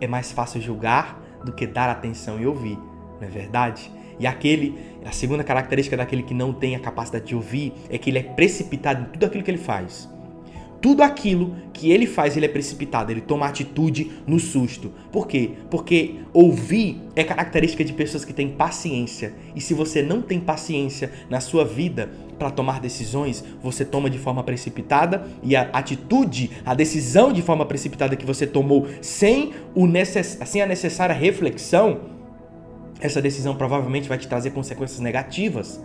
É 0.00 0.06
mais 0.06 0.32
fácil 0.32 0.60
julgar 0.60 1.22
do 1.44 1.52
que 1.52 1.66
dar 1.66 1.88
atenção 1.88 2.40
e 2.40 2.46
ouvir, 2.46 2.78
não 3.20 3.26
é 3.26 3.30
verdade? 3.30 3.90
E 4.18 4.26
aquele, 4.26 4.78
a 5.04 5.12
segunda 5.12 5.44
característica 5.44 5.96
daquele 5.96 6.22
que 6.22 6.34
não 6.34 6.52
tem 6.52 6.74
a 6.74 6.80
capacidade 6.80 7.26
de 7.26 7.34
ouvir 7.34 7.72
é 7.90 7.98
que 7.98 8.10
ele 8.10 8.18
é 8.18 8.22
precipitado 8.22 9.02
em 9.02 9.04
tudo 9.06 9.26
aquilo 9.26 9.44
que 9.44 9.50
ele 9.50 9.58
faz. 9.58 10.08
Tudo 10.80 11.02
aquilo 11.02 11.56
que 11.72 11.90
ele 11.90 12.06
faz, 12.06 12.36
ele 12.36 12.46
é 12.46 12.48
precipitado, 12.48 13.10
ele 13.10 13.20
toma 13.20 13.46
atitude 13.46 14.10
no 14.26 14.38
susto. 14.38 14.92
Por 15.10 15.26
quê? 15.26 15.50
Porque 15.70 16.16
ouvir 16.32 17.00
é 17.14 17.24
característica 17.24 17.84
de 17.84 17.92
pessoas 17.92 18.24
que 18.24 18.32
têm 18.32 18.48
paciência. 18.50 19.34
E 19.54 19.60
se 19.60 19.74
você 19.74 20.02
não 20.02 20.22
tem 20.22 20.38
paciência 20.38 21.10
na 21.28 21.40
sua 21.40 21.64
vida 21.64 22.10
para 22.38 22.50
tomar 22.50 22.80
decisões, 22.80 23.42
você 23.62 23.84
toma 23.84 24.10
de 24.10 24.18
forma 24.18 24.42
precipitada 24.42 25.26
e 25.42 25.56
a 25.56 25.62
atitude, 25.72 26.50
a 26.64 26.74
decisão 26.74 27.32
de 27.32 27.42
forma 27.42 27.64
precipitada 27.64 28.16
que 28.16 28.26
você 28.26 28.46
tomou 28.46 28.86
sem, 29.00 29.52
o 29.74 29.86
necess... 29.86 30.38
sem 30.44 30.62
a 30.62 30.66
necessária 30.66 31.14
reflexão, 31.14 32.00
essa 33.00 33.20
decisão 33.20 33.54
provavelmente 33.54 34.08
vai 34.08 34.18
te 34.18 34.28
trazer 34.28 34.50
consequências 34.50 35.00
negativas. 35.00 35.80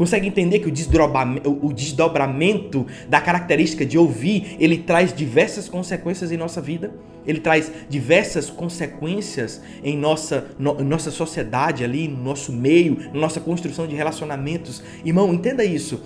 Consegue 0.00 0.26
entender 0.26 0.60
que 0.60 0.66
o, 0.66 1.66
o 1.66 1.72
desdobramento 1.74 2.86
da 3.06 3.20
característica 3.20 3.84
de 3.84 3.98
ouvir, 3.98 4.56
ele 4.58 4.78
traz 4.78 5.12
diversas 5.12 5.68
consequências 5.68 6.32
em 6.32 6.38
nossa 6.38 6.58
vida? 6.58 6.94
Ele 7.26 7.38
traz 7.38 7.70
diversas 7.86 8.48
consequências 8.48 9.60
em 9.84 9.98
nossa, 9.98 10.52
no, 10.58 10.82
nossa 10.82 11.10
sociedade 11.10 11.84
ali, 11.84 12.08
no 12.08 12.16
nosso 12.16 12.50
meio, 12.50 13.10
na 13.12 13.20
nossa 13.20 13.40
construção 13.40 13.86
de 13.86 13.94
relacionamentos. 13.94 14.82
Irmão, 15.04 15.34
entenda 15.34 15.62
isso. 15.66 16.00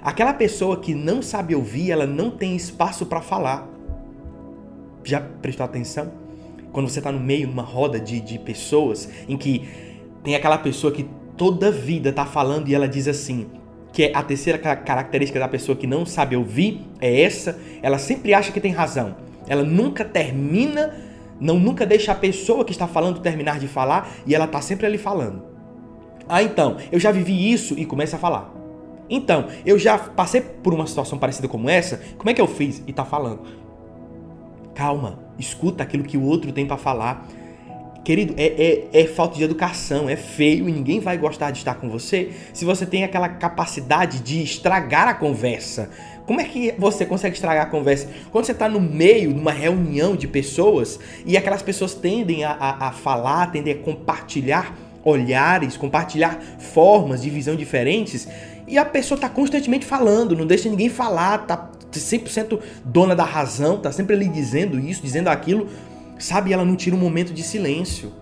Aquela 0.00 0.32
pessoa 0.32 0.76
que 0.76 0.94
não 0.94 1.20
sabe 1.20 1.52
ouvir, 1.52 1.90
ela 1.90 2.06
não 2.06 2.30
tem 2.30 2.54
espaço 2.54 3.04
para 3.04 3.20
falar. 3.20 3.68
Já 5.02 5.20
prestou 5.20 5.66
atenção? 5.66 6.12
Quando 6.70 6.88
você 6.88 7.00
está 7.00 7.10
no 7.10 7.18
meio, 7.18 7.48
numa 7.48 7.64
roda 7.64 7.98
de, 7.98 8.20
de 8.20 8.38
pessoas 8.38 9.08
em 9.28 9.36
que 9.36 9.68
tem 10.22 10.36
aquela 10.36 10.58
pessoa 10.58 10.92
que 10.92 11.04
toda 11.40 11.70
vida 11.70 12.12
tá 12.12 12.26
falando 12.26 12.68
e 12.68 12.74
ela 12.74 12.86
diz 12.86 13.08
assim, 13.08 13.46
que 13.94 14.02
é 14.02 14.12
a 14.14 14.22
terceira 14.22 14.58
característica 14.58 15.40
da 15.40 15.48
pessoa 15.48 15.74
que 15.74 15.86
não 15.86 16.04
sabe 16.04 16.36
ouvir 16.36 16.82
é 17.00 17.22
essa, 17.22 17.58
ela 17.80 17.96
sempre 17.96 18.34
acha 18.34 18.52
que 18.52 18.60
tem 18.60 18.72
razão. 18.72 19.16
Ela 19.48 19.62
nunca 19.62 20.04
termina, 20.04 20.94
não 21.40 21.58
nunca 21.58 21.86
deixa 21.86 22.12
a 22.12 22.14
pessoa 22.14 22.62
que 22.62 22.72
está 22.72 22.86
falando 22.86 23.20
terminar 23.20 23.58
de 23.58 23.66
falar 23.66 24.10
e 24.26 24.34
ela 24.34 24.46
tá 24.46 24.60
sempre 24.60 24.84
ali 24.84 24.98
falando. 24.98 25.42
Ah, 26.28 26.42
então, 26.42 26.76
eu 26.92 27.00
já 27.00 27.10
vivi 27.10 27.50
isso 27.50 27.72
e 27.78 27.86
começa 27.86 28.16
a 28.16 28.18
falar. 28.18 28.54
Então, 29.08 29.46
eu 29.64 29.78
já 29.78 29.96
passei 29.96 30.42
por 30.42 30.74
uma 30.74 30.86
situação 30.86 31.18
parecida 31.18 31.48
como 31.48 31.70
essa, 31.70 32.02
como 32.18 32.28
é 32.28 32.34
que 32.34 32.40
eu 32.42 32.46
fiz? 32.46 32.82
E 32.86 32.92
tá 32.92 33.06
falando. 33.06 33.40
Calma, 34.74 35.18
escuta 35.38 35.82
aquilo 35.82 36.04
que 36.04 36.18
o 36.18 36.22
outro 36.22 36.52
tem 36.52 36.66
para 36.66 36.76
falar. 36.76 37.26
Querido, 38.02 38.34
é, 38.38 38.46
é, 38.92 39.02
é, 39.02 39.06
falta 39.06 39.36
de 39.36 39.44
educação, 39.44 40.08
é 40.08 40.16
feio 40.16 40.68
e 40.68 40.72
ninguém 40.72 41.00
vai 41.00 41.18
gostar 41.18 41.50
de 41.50 41.58
estar 41.58 41.74
com 41.74 41.90
você 41.90 42.30
se 42.52 42.64
você 42.64 42.86
tem 42.86 43.04
aquela 43.04 43.28
capacidade 43.28 44.20
de 44.20 44.42
estragar 44.42 45.06
a 45.06 45.14
conversa. 45.14 45.90
Como 46.26 46.40
é 46.40 46.44
que 46.44 46.74
você 46.78 47.04
consegue 47.04 47.34
estragar 47.34 47.66
a 47.66 47.68
conversa? 47.68 48.08
Quando 48.30 48.46
você 48.46 48.52
está 48.52 48.68
no 48.68 48.80
meio 48.80 49.34
de 49.34 49.38
uma 49.38 49.52
reunião 49.52 50.16
de 50.16 50.26
pessoas 50.26 50.98
e 51.26 51.36
aquelas 51.36 51.60
pessoas 51.60 51.92
tendem 51.92 52.42
a, 52.42 52.52
a, 52.52 52.88
a 52.88 52.92
falar, 52.92 53.52
tendem 53.52 53.74
a 53.74 53.76
compartilhar 53.76 54.74
olhares, 55.04 55.76
compartilhar 55.76 56.40
formas 56.58 57.22
de 57.22 57.28
visão 57.28 57.54
diferentes 57.54 58.26
e 58.66 58.78
a 58.78 58.84
pessoa 58.84 59.16
está 59.16 59.28
constantemente 59.28 59.84
falando, 59.84 60.36
não 60.36 60.46
deixa 60.46 60.68
ninguém 60.68 60.88
falar, 60.88 61.38
tá 61.46 61.70
100% 61.92 62.60
dona 62.84 63.16
da 63.16 63.24
razão, 63.24 63.78
tá 63.78 63.90
sempre 63.90 64.14
ali 64.14 64.28
dizendo 64.28 64.78
isso, 64.78 65.02
dizendo 65.02 65.28
aquilo 65.28 65.68
Sabe, 66.20 66.52
ela 66.52 66.66
não 66.66 66.76
tira 66.76 66.94
um 66.94 66.98
momento 66.98 67.32
de 67.32 67.42
silêncio. 67.42 68.12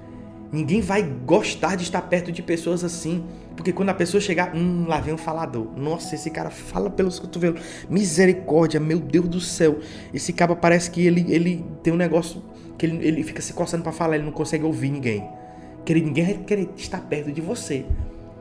Ninguém 0.53 0.81
vai 0.81 1.03
gostar 1.03 1.75
de 1.75 1.83
estar 1.83 2.01
perto 2.03 2.31
de 2.31 2.43
pessoas 2.43 2.85
assim. 2.85 3.25
Porque 3.57 3.73
quando 3.73 3.89
a 3.89 3.95
pessoa 3.95 4.21
chegar, 4.21 4.55
hum, 4.55 4.87
lá 4.87 5.01
vem 5.01 5.13
um 5.13 5.19
falador. 5.19 5.67
Nossa, 5.77 6.15
esse 6.15 6.31
cara 6.31 6.49
fala 6.49 6.89
pelos 6.89 7.19
cotovelos. 7.19 7.61
Misericórdia, 7.91 8.79
meu 8.79 9.01
Deus 9.01 9.29
do 9.29 9.41
céu. 9.41 9.81
Esse 10.15 10.33
cara 10.33 10.55
parece 10.55 10.93
que 10.93 11.05
ele, 11.05 11.27
ele 11.29 11.65
tem 11.83 11.93
um 11.93 11.97
negócio 11.97 12.41
que 12.79 12.87
ele, 12.87 13.05
ele 13.05 13.25
fica 13.25 13.43
se 13.43 13.53
coçando 13.53 13.83
para 13.83 13.91
falar, 13.91 14.15
ele 14.15 14.25
não 14.25 14.33
consegue 14.33 14.65
ouvir 14.65 14.91
ninguém. 14.91 15.29
Querer, 15.85 16.03
ninguém 16.03 16.25
vai 16.25 16.35
querer 16.35 16.69
estar 16.77 17.01
perto 17.01 17.33
de 17.33 17.41
você. 17.41 17.85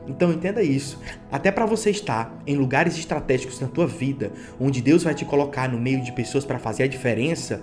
Então 0.06 0.32
entenda 0.32 0.62
isso. 0.62 1.00
Até 1.32 1.50
para 1.50 1.66
você 1.66 1.90
estar 1.90 2.40
em 2.46 2.54
lugares 2.54 2.96
estratégicos 2.96 3.58
na 3.60 3.66
tua 3.66 3.88
vida, 3.88 4.30
onde 4.60 4.80
Deus 4.80 5.02
vai 5.02 5.14
te 5.14 5.24
colocar 5.24 5.68
no 5.68 5.78
meio 5.78 6.00
de 6.00 6.12
pessoas 6.12 6.44
para 6.44 6.60
fazer 6.60 6.84
a 6.84 6.86
diferença, 6.86 7.60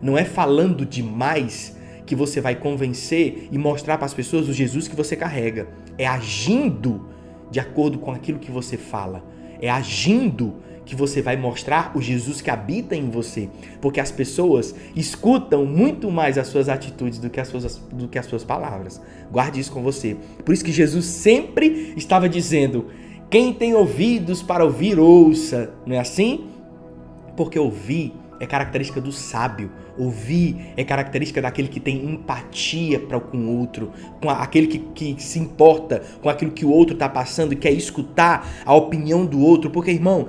não 0.00 0.16
é 0.16 0.24
falando 0.24 0.84
demais 0.86 1.76
que 2.06 2.16
você 2.16 2.40
vai 2.40 2.56
convencer 2.56 3.48
e 3.52 3.58
mostrar 3.58 3.96
para 3.96 4.06
as 4.06 4.14
pessoas 4.14 4.48
o 4.48 4.52
Jesus 4.52 4.88
que 4.88 4.96
você 4.96 5.14
carrega. 5.14 5.68
É 5.96 6.06
agindo 6.06 7.06
de 7.50 7.60
acordo 7.60 7.98
com 7.98 8.10
aquilo 8.10 8.38
que 8.38 8.50
você 8.50 8.76
fala. 8.76 9.24
É 9.60 9.70
agindo 9.70 10.56
que 10.84 10.96
você 10.96 11.22
vai 11.22 11.36
mostrar 11.36 11.92
o 11.94 12.02
Jesus 12.02 12.40
que 12.40 12.50
habita 12.50 12.96
em 12.96 13.08
você. 13.10 13.48
Porque 13.80 14.00
as 14.00 14.10
pessoas 14.10 14.74
escutam 14.96 15.64
muito 15.64 16.10
mais 16.10 16.36
as 16.36 16.48
suas 16.48 16.68
atitudes 16.68 17.20
do 17.20 17.30
que 17.30 17.38
as 17.38 17.46
suas, 17.46 17.76
do 17.92 18.08
que 18.08 18.18
as 18.18 18.26
suas 18.26 18.42
palavras. 18.42 19.00
Guarde 19.30 19.60
isso 19.60 19.70
com 19.70 19.82
você. 19.82 20.16
Por 20.44 20.52
isso 20.52 20.64
que 20.64 20.72
Jesus 20.72 21.04
sempre 21.04 21.94
estava 21.96 22.28
dizendo: 22.28 22.86
quem 23.30 23.52
tem 23.52 23.72
ouvidos 23.72 24.42
para 24.42 24.64
ouvir, 24.64 24.98
ouça. 24.98 25.72
Não 25.86 25.94
é 25.94 26.00
assim? 26.00 26.48
Porque 27.36 27.56
ouvir 27.56 28.12
é 28.40 28.46
característica 28.46 29.00
do 29.00 29.12
sábio. 29.12 29.70
Ouvir 30.00 30.72
é 30.76 30.82
característica 30.82 31.42
daquele 31.42 31.68
que 31.68 31.78
tem 31.78 32.04
empatia 32.04 32.98
para 32.98 33.20
com 33.20 33.36
o 33.36 33.58
outro, 33.58 33.92
com 34.20 34.30
aquele 34.30 34.66
que, 34.66 34.78
que 34.78 35.22
se 35.22 35.38
importa 35.38 36.02
com 36.22 36.28
aquilo 36.28 36.52
que 36.52 36.64
o 36.64 36.70
outro 36.70 36.94
está 36.94 37.08
passando 37.08 37.52
e 37.52 37.56
quer 37.56 37.72
escutar 37.72 38.48
a 38.64 38.74
opinião 38.74 39.26
do 39.26 39.40
outro. 39.40 39.70
Porque, 39.70 39.90
irmão, 39.90 40.26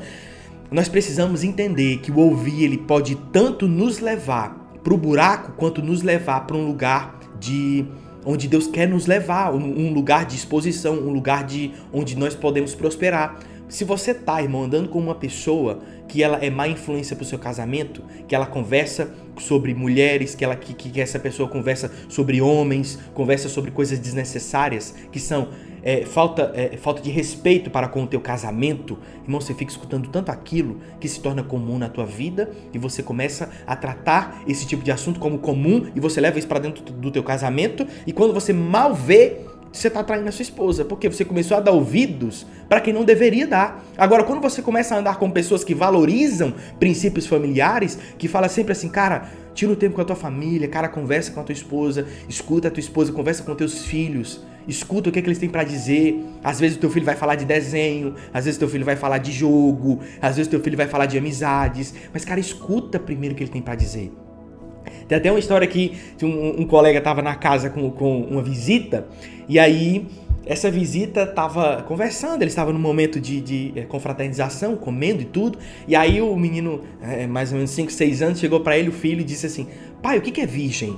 nós 0.69 0.89
precisamos 0.89 1.43
entender 1.43 1.99
que 1.99 2.11
o 2.11 2.19
ouvir 2.19 2.65
ele 2.65 2.77
pode 2.77 3.15
tanto 3.31 3.67
nos 3.67 3.99
levar 3.99 4.55
para 4.83 4.93
o 4.93 4.97
buraco 4.97 5.53
quanto 5.53 5.81
nos 5.81 6.01
levar 6.01 6.47
para 6.47 6.57
um 6.57 6.67
lugar 6.67 7.19
de 7.39 7.85
onde 8.25 8.47
Deus 8.47 8.67
quer 8.67 8.87
nos 8.87 9.07
levar, 9.07 9.53
um 9.53 9.93
lugar 9.93 10.25
de 10.25 10.35
exposição, 10.35 10.95
um 10.95 11.11
lugar 11.11 11.43
de 11.43 11.71
onde 11.91 12.15
nós 12.15 12.35
podemos 12.35 12.75
prosperar. 12.75 13.39
Se 13.71 13.85
você 13.85 14.13
tá, 14.13 14.41
irmão, 14.41 14.63
andando 14.63 14.89
com 14.89 14.99
uma 14.99 15.15
pessoa 15.15 15.79
que 16.05 16.21
ela 16.21 16.39
é 16.43 16.49
má 16.49 16.67
influência 16.67 17.15
para 17.15 17.23
o 17.23 17.25
seu 17.25 17.39
casamento, 17.39 18.03
que 18.27 18.35
ela 18.35 18.45
conversa 18.45 19.13
sobre 19.39 19.73
mulheres, 19.73 20.35
que 20.35 20.43
ela 20.43 20.57
que, 20.57 20.73
que 20.73 20.99
essa 20.99 21.17
pessoa 21.17 21.47
conversa 21.47 21.89
sobre 22.09 22.41
homens, 22.41 22.99
conversa 23.13 23.47
sobre 23.47 23.71
coisas 23.71 23.97
desnecessárias, 23.97 24.93
que 25.09 25.21
são 25.21 25.47
é, 25.81 26.03
falta, 26.05 26.51
é, 26.53 26.75
falta 26.75 27.01
de 27.01 27.09
respeito 27.09 27.69
para 27.69 27.87
com 27.87 28.03
o 28.03 28.07
teu 28.07 28.19
casamento, 28.19 28.99
irmão, 29.23 29.39
você 29.39 29.53
fica 29.53 29.71
escutando 29.71 30.09
tanto 30.09 30.31
aquilo 30.31 30.81
que 30.99 31.07
se 31.07 31.21
torna 31.21 31.41
comum 31.41 31.77
na 31.77 31.87
tua 31.87 32.05
vida 32.05 32.51
e 32.73 32.77
você 32.77 33.01
começa 33.01 33.49
a 33.65 33.73
tratar 33.73 34.43
esse 34.49 34.67
tipo 34.67 34.83
de 34.83 34.91
assunto 34.91 35.17
como 35.17 35.39
comum 35.39 35.89
e 35.95 35.99
você 36.01 36.19
leva 36.19 36.37
isso 36.37 36.47
para 36.47 36.59
dentro 36.59 36.83
do 36.83 37.09
teu 37.09 37.23
casamento 37.23 37.87
e 38.05 38.11
quando 38.11 38.33
você 38.33 38.51
mal 38.51 38.93
vê 38.93 39.37
você 39.71 39.87
está 39.87 40.03
traindo 40.03 40.27
a 40.27 40.31
sua 40.31 40.43
esposa, 40.43 40.83
porque 40.83 41.09
você 41.09 41.23
começou 41.23 41.55
a 41.55 41.59
dar 41.59 41.71
ouvidos 41.71 42.45
para 42.67 42.81
quem 42.81 42.93
não 42.93 43.03
deveria 43.03 43.47
dar. 43.47 43.83
Agora, 43.97 44.23
quando 44.23 44.41
você 44.41 44.61
começa 44.61 44.95
a 44.95 44.99
andar 44.99 45.17
com 45.17 45.29
pessoas 45.29 45.63
que 45.63 45.73
valorizam 45.73 46.53
princípios 46.79 47.25
familiares, 47.25 47.97
que 48.17 48.27
fala 48.27 48.49
sempre 48.49 48.73
assim, 48.73 48.89
cara, 48.89 49.29
tira 49.53 49.71
o 49.71 49.75
tempo 49.75 49.95
com 49.95 50.01
a 50.01 50.05
tua 50.05 50.15
família, 50.15 50.67
cara, 50.67 50.89
conversa 50.89 51.31
com 51.31 51.39
a 51.39 51.43
tua 51.43 51.53
esposa, 51.53 52.05
escuta 52.27 52.67
a 52.67 52.71
tua 52.71 52.81
esposa, 52.81 53.13
conversa 53.13 53.43
com 53.43 53.55
teus 53.55 53.85
filhos, 53.85 54.41
escuta 54.67 55.09
o 55.09 55.11
que, 55.11 55.19
é 55.19 55.21
que 55.21 55.27
eles 55.27 55.39
têm 55.39 55.49
para 55.49 55.63
dizer. 55.63 56.21
Às 56.43 56.59
vezes 56.59 56.77
o 56.77 56.79
teu 56.79 56.89
filho 56.89 57.05
vai 57.05 57.15
falar 57.15 57.35
de 57.35 57.45
desenho, 57.45 58.15
às 58.33 58.45
vezes 58.45 58.57
o 58.57 58.59
teu 58.59 58.69
filho 58.69 58.85
vai 58.85 58.95
falar 58.95 59.19
de 59.19 59.31
jogo, 59.31 59.99
às 60.21 60.35
vezes 60.35 60.47
o 60.47 60.51
teu 60.51 60.59
filho 60.59 60.77
vai 60.77 60.87
falar 60.87 61.05
de 61.05 61.17
amizades, 61.17 61.93
mas 62.13 62.25
cara, 62.25 62.39
escuta 62.39 62.99
primeiro 62.99 63.33
o 63.33 63.37
que 63.37 63.43
ele 63.43 63.51
tem 63.51 63.61
para 63.61 63.75
dizer. 63.75 64.11
Tem 65.11 65.17
até 65.17 65.29
uma 65.29 65.39
história 65.39 65.67
que 65.67 65.91
um, 66.23 66.61
um 66.61 66.65
colega 66.65 66.99
estava 66.99 67.21
na 67.21 67.35
casa 67.35 67.69
com, 67.69 67.91
com 67.91 68.21
uma 68.21 68.41
visita 68.41 69.09
e 69.49 69.59
aí 69.59 70.07
essa 70.45 70.71
visita 70.71 71.23
estava 71.23 71.83
conversando, 71.83 72.41
ele 72.41 72.49
estava 72.49 72.71
num 72.71 72.79
momento 72.79 73.19
de, 73.19 73.41
de 73.41 73.73
é, 73.75 73.81
confraternização, 73.81 74.77
comendo 74.77 75.21
e 75.21 75.25
tudo. 75.25 75.59
E 75.85 75.97
aí 75.97 76.21
o 76.21 76.33
menino, 76.37 76.79
é, 77.01 77.27
mais 77.27 77.51
ou 77.51 77.57
menos 77.57 77.71
5, 77.71 77.91
6 77.91 78.21
anos, 78.21 78.39
chegou 78.39 78.61
para 78.61 78.77
ele, 78.77 78.87
o 78.87 78.93
filho, 78.93 79.19
e 79.19 79.25
disse 79.25 79.45
assim: 79.45 79.67
Pai, 80.01 80.17
o 80.17 80.21
que, 80.21 80.31
que 80.31 80.39
é 80.39 80.45
virgem? 80.45 80.97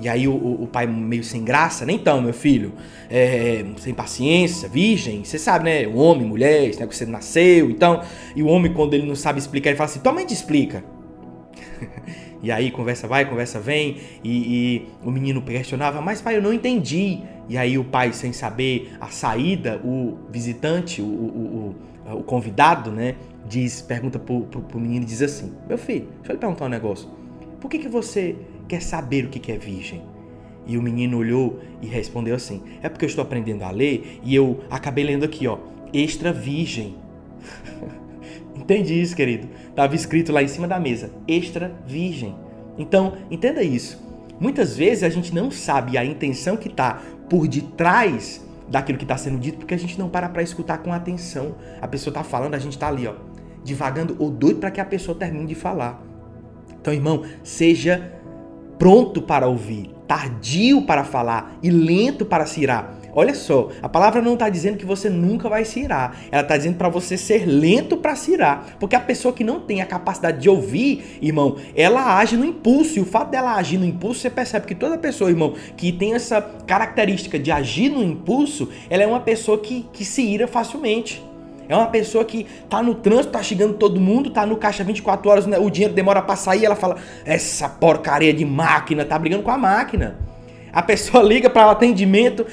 E 0.00 0.08
aí 0.08 0.26
o, 0.26 0.34
o, 0.34 0.66
pai 0.66 0.86
meio 0.86 1.22
sem 1.22 1.44
graça, 1.44 1.84
nem 1.84 1.96
então, 1.96 2.22
meu 2.22 2.32
filho, 2.32 2.72
é, 3.10 3.66
sem 3.76 3.92
paciência, 3.92 4.66
virgem, 4.66 5.22
você 5.22 5.38
sabe, 5.38 5.66
né? 5.66 5.86
Homem, 5.86 6.26
mulher, 6.26 6.70
esse 6.70 6.80
negócio 6.80 7.04
você 7.04 7.12
nasceu, 7.12 7.68
então. 7.68 8.00
E 8.34 8.42
o 8.42 8.46
homem, 8.46 8.72
quando 8.72 8.94
ele 8.94 9.06
não 9.06 9.14
sabe 9.14 9.38
explicar, 9.38 9.68
ele 9.68 9.76
fala 9.76 9.90
assim: 9.90 10.00
tua 10.00 10.10
mãe 10.10 10.24
te 10.24 10.32
explica. 10.32 10.82
e 12.44 12.52
aí 12.52 12.70
conversa 12.70 13.08
vai, 13.08 13.24
conversa 13.24 13.58
vem, 13.58 13.96
e, 14.22 14.30
e, 14.30 14.88
o 15.02 15.10
menino 15.10 15.40
questionava, 15.40 16.02
mas 16.02 16.20
pai, 16.20 16.36
eu 16.36 16.42
não 16.42 16.52
entendi. 16.52 17.20
E 17.48 17.56
aí 17.56 17.78
o 17.78 17.84
pai, 17.84 18.12
sem 18.12 18.34
saber 18.34 18.92
a 19.00 19.08
saída, 19.08 19.80
o 19.82 20.18
visitante, 20.30 21.00
o, 21.00 21.06
o, 21.06 21.74
o, 22.06 22.16
o 22.18 22.22
convidado, 22.22 22.90
né, 22.90 23.14
diz, 23.48 23.80
pergunta 23.80 24.18
pro, 24.18 24.42
pro, 24.42 24.60
pro 24.60 24.78
menino 24.78 25.04
e 25.04 25.08
diz 25.08 25.22
assim: 25.22 25.54
Meu 25.66 25.78
filho, 25.78 26.06
deixa 26.16 26.32
eu 26.32 26.34
lhe 26.34 26.38
perguntar 26.38 26.66
um 26.66 26.68
negócio. 26.68 27.08
Por 27.62 27.70
que, 27.70 27.78
que 27.78 27.88
você 27.88 28.36
quer 28.68 28.82
saber 28.82 29.24
o 29.24 29.30
que 29.30 29.50
é 29.50 29.56
virgem? 29.56 30.02
E 30.66 30.76
o 30.76 30.82
menino 30.82 31.16
olhou 31.16 31.60
e 31.80 31.86
respondeu 31.86 32.34
assim: 32.34 32.62
É 32.82 32.90
porque 32.90 33.06
eu 33.06 33.08
estou 33.08 33.22
aprendendo 33.22 33.62
a 33.62 33.70
ler 33.70 34.20
e 34.22 34.34
eu 34.34 34.60
acabei 34.68 35.02
lendo 35.02 35.24
aqui, 35.24 35.46
ó, 35.46 35.56
extra 35.94 36.30
virgem. 36.30 36.94
Entendi 38.64 39.00
isso, 39.00 39.14
querido. 39.14 39.48
Estava 39.68 39.94
escrito 39.94 40.32
lá 40.32 40.42
em 40.42 40.48
cima 40.48 40.66
da 40.66 40.80
mesa: 40.80 41.10
extra 41.28 41.72
virgem. 41.86 42.34
Então, 42.78 43.12
entenda 43.30 43.62
isso. 43.62 44.02
Muitas 44.40 44.76
vezes 44.76 45.04
a 45.04 45.08
gente 45.08 45.34
não 45.34 45.50
sabe 45.50 45.96
a 45.96 46.04
intenção 46.04 46.56
que 46.56 46.68
está 46.68 47.00
por 47.28 47.46
detrás 47.46 48.44
daquilo 48.68 48.98
que 48.98 49.04
está 49.04 49.16
sendo 49.16 49.38
dito 49.38 49.58
porque 49.58 49.74
a 49.74 49.78
gente 49.78 49.98
não 49.98 50.08
para 50.08 50.28
para 50.28 50.42
escutar 50.42 50.78
com 50.78 50.92
atenção. 50.92 51.54
A 51.80 51.86
pessoa 51.86 52.10
está 52.10 52.24
falando, 52.24 52.54
a 52.54 52.58
gente 52.58 52.72
está 52.72 52.88
ali, 52.88 53.06
ó, 53.06 53.14
divagando 53.62 54.16
ou 54.18 54.30
doido 54.30 54.60
para 54.60 54.70
que 54.70 54.80
a 54.80 54.84
pessoa 54.84 55.16
termine 55.16 55.46
de 55.46 55.54
falar. 55.54 56.02
Então, 56.80 56.92
irmão, 56.92 57.22
seja 57.42 58.12
pronto 58.78 59.22
para 59.22 59.46
ouvir, 59.46 59.90
tardio 60.08 60.82
para 60.82 61.04
falar 61.04 61.56
e 61.62 61.70
lento 61.70 62.24
para 62.24 62.46
se 62.46 62.62
irar. 62.62 62.98
Olha 63.14 63.34
só, 63.34 63.68
a 63.80 63.88
palavra 63.88 64.20
não 64.20 64.34
está 64.34 64.48
dizendo 64.48 64.76
que 64.76 64.84
você 64.84 65.08
nunca 65.08 65.48
vai 65.48 65.64
se 65.64 65.80
irar. 65.80 66.16
Ela 66.32 66.42
está 66.42 66.56
dizendo 66.56 66.76
para 66.76 66.88
você 66.88 67.16
ser 67.16 67.46
lento 67.46 67.96
para 67.96 68.16
se 68.16 68.32
irar. 68.32 68.76
Porque 68.80 68.96
a 68.96 69.00
pessoa 69.00 69.32
que 69.32 69.44
não 69.44 69.60
tem 69.60 69.80
a 69.80 69.86
capacidade 69.86 70.40
de 70.40 70.50
ouvir, 70.50 71.18
irmão, 71.22 71.56
ela 71.76 72.18
age 72.18 72.36
no 72.36 72.44
impulso. 72.44 72.98
E 72.98 73.02
o 73.02 73.04
fato 73.04 73.30
dela 73.30 73.54
agir 73.54 73.78
no 73.78 73.86
impulso, 73.86 74.20
você 74.20 74.30
percebe 74.30 74.66
que 74.66 74.74
toda 74.74 74.98
pessoa, 74.98 75.30
irmão, 75.30 75.54
que 75.76 75.92
tem 75.92 76.14
essa 76.14 76.42
característica 76.66 77.38
de 77.38 77.52
agir 77.52 77.88
no 77.88 78.02
impulso, 78.02 78.68
ela 78.90 79.02
é 79.04 79.06
uma 79.06 79.20
pessoa 79.20 79.58
que, 79.58 79.86
que 79.92 80.04
se 80.04 80.22
ira 80.22 80.48
facilmente. 80.48 81.22
É 81.68 81.74
uma 81.74 81.86
pessoa 81.86 82.24
que 82.24 82.46
tá 82.68 82.82
no 82.82 82.94
trânsito, 82.94 83.30
tá 83.30 83.42
chegando 83.42 83.74
todo 83.74 83.98
mundo, 84.00 84.30
tá 84.30 84.44
no 84.44 84.56
caixa 84.56 84.84
24 84.84 85.30
horas, 85.30 85.46
né? 85.46 85.58
o 85.58 85.70
dinheiro 85.70 85.94
demora 85.94 86.20
para 86.20 86.36
sair, 86.36 86.64
ela 86.64 86.76
fala: 86.76 86.96
"Essa 87.24 87.68
porcaria 87.68 88.34
de 88.34 88.44
máquina 88.44 89.04
tá 89.04 89.18
brigando 89.18 89.42
com 89.42 89.50
a 89.50 89.56
máquina". 89.56 90.18
A 90.74 90.82
pessoa 90.82 91.22
liga 91.24 91.48
para 91.48 91.68
o 91.68 91.70
atendimento. 91.70 92.44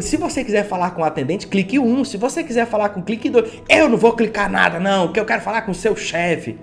Se 0.00 0.16
você 0.16 0.42
quiser 0.42 0.66
falar 0.66 0.92
com 0.92 1.02
o 1.02 1.04
atendente, 1.04 1.46
clique 1.46 1.78
um. 1.78 2.04
Se 2.04 2.16
você 2.16 2.42
quiser 2.42 2.66
falar 2.66 2.88
com 2.88 3.02
clique 3.02 3.28
dois. 3.28 3.62
Eu 3.68 3.88
não 3.88 3.98
vou 3.98 4.14
clicar 4.14 4.50
nada, 4.50 4.80
não, 4.80 5.12
que 5.12 5.20
eu 5.20 5.24
quero 5.24 5.42
falar 5.42 5.62
com 5.62 5.72
o 5.72 5.74
seu 5.74 5.94
chefe. 5.94 6.58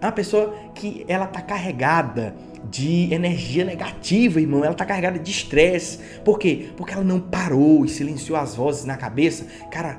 É 0.00 0.06
uma 0.06 0.12
pessoa 0.12 0.54
que 0.74 1.04
ela 1.08 1.26
tá 1.26 1.40
carregada 1.40 2.34
de 2.70 3.12
energia 3.12 3.64
negativa, 3.64 4.40
irmão. 4.40 4.64
Ela 4.64 4.74
tá 4.74 4.84
carregada 4.84 5.18
de 5.18 5.30
estresse. 5.30 5.98
Por 6.24 6.38
quê? 6.38 6.68
Porque 6.76 6.94
ela 6.94 7.02
não 7.02 7.18
parou 7.18 7.84
e 7.84 7.88
silenciou 7.88 8.38
as 8.38 8.54
vozes 8.54 8.84
na 8.84 8.96
cabeça. 8.96 9.46
Cara, 9.70 9.98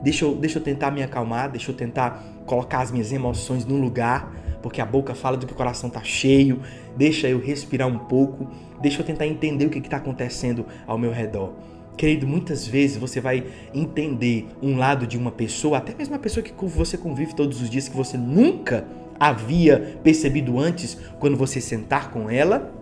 deixa 0.00 0.24
eu, 0.24 0.36
deixa 0.36 0.58
eu 0.58 0.62
tentar 0.62 0.92
me 0.92 1.02
acalmar, 1.02 1.50
deixa 1.50 1.72
eu 1.72 1.74
tentar 1.74 2.22
colocar 2.46 2.80
as 2.80 2.92
minhas 2.92 3.12
emoções 3.12 3.64
no 3.64 3.76
lugar, 3.76 4.32
porque 4.62 4.80
a 4.80 4.86
boca 4.86 5.14
fala 5.14 5.36
do 5.36 5.46
que 5.46 5.52
o 5.52 5.56
coração 5.56 5.90
tá 5.90 6.02
cheio. 6.04 6.60
Deixa 6.96 7.28
eu 7.28 7.40
respirar 7.40 7.88
um 7.88 7.98
pouco 7.98 8.48
Deixa 8.80 9.00
eu 9.00 9.06
tentar 9.06 9.26
entender 9.26 9.66
o 9.66 9.70
que 9.70 9.78
está 9.78 9.96
acontecendo 9.96 10.66
ao 10.86 10.98
meu 10.98 11.10
redor. 11.10 11.52
Querido, 11.96 12.28
muitas 12.28 12.64
vezes 12.66 12.96
você 12.96 13.20
vai 13.20 13.44
entender 13.74 14.46
um 14.62 14.76
lado 14.76 15.06
de 15.06 15.18
uma 15.18 15.32
pessoa, 15.32 15.78
até 15.78 15.92
mesmo 15.94 16.14
uma 16.14 16.20
pessoa 16.20 16.44
que 16.44 16.54
você 16.64 16.96
convive 16.96 17.34
todos 17.34 17.60
os 17.60 17.68
dias, 17.68 17.88
que 17.88 17.96
você 17.96 18.16
nunca 18.16 18.86
havia 19.18 19.98
percebido 20.02 20.60
antes, 20.60 20.96
quando 21.18 21.36
você 21.36 21.60
sentar 21.60 22.12
com 22.12 22.30
ela 22.30 22.72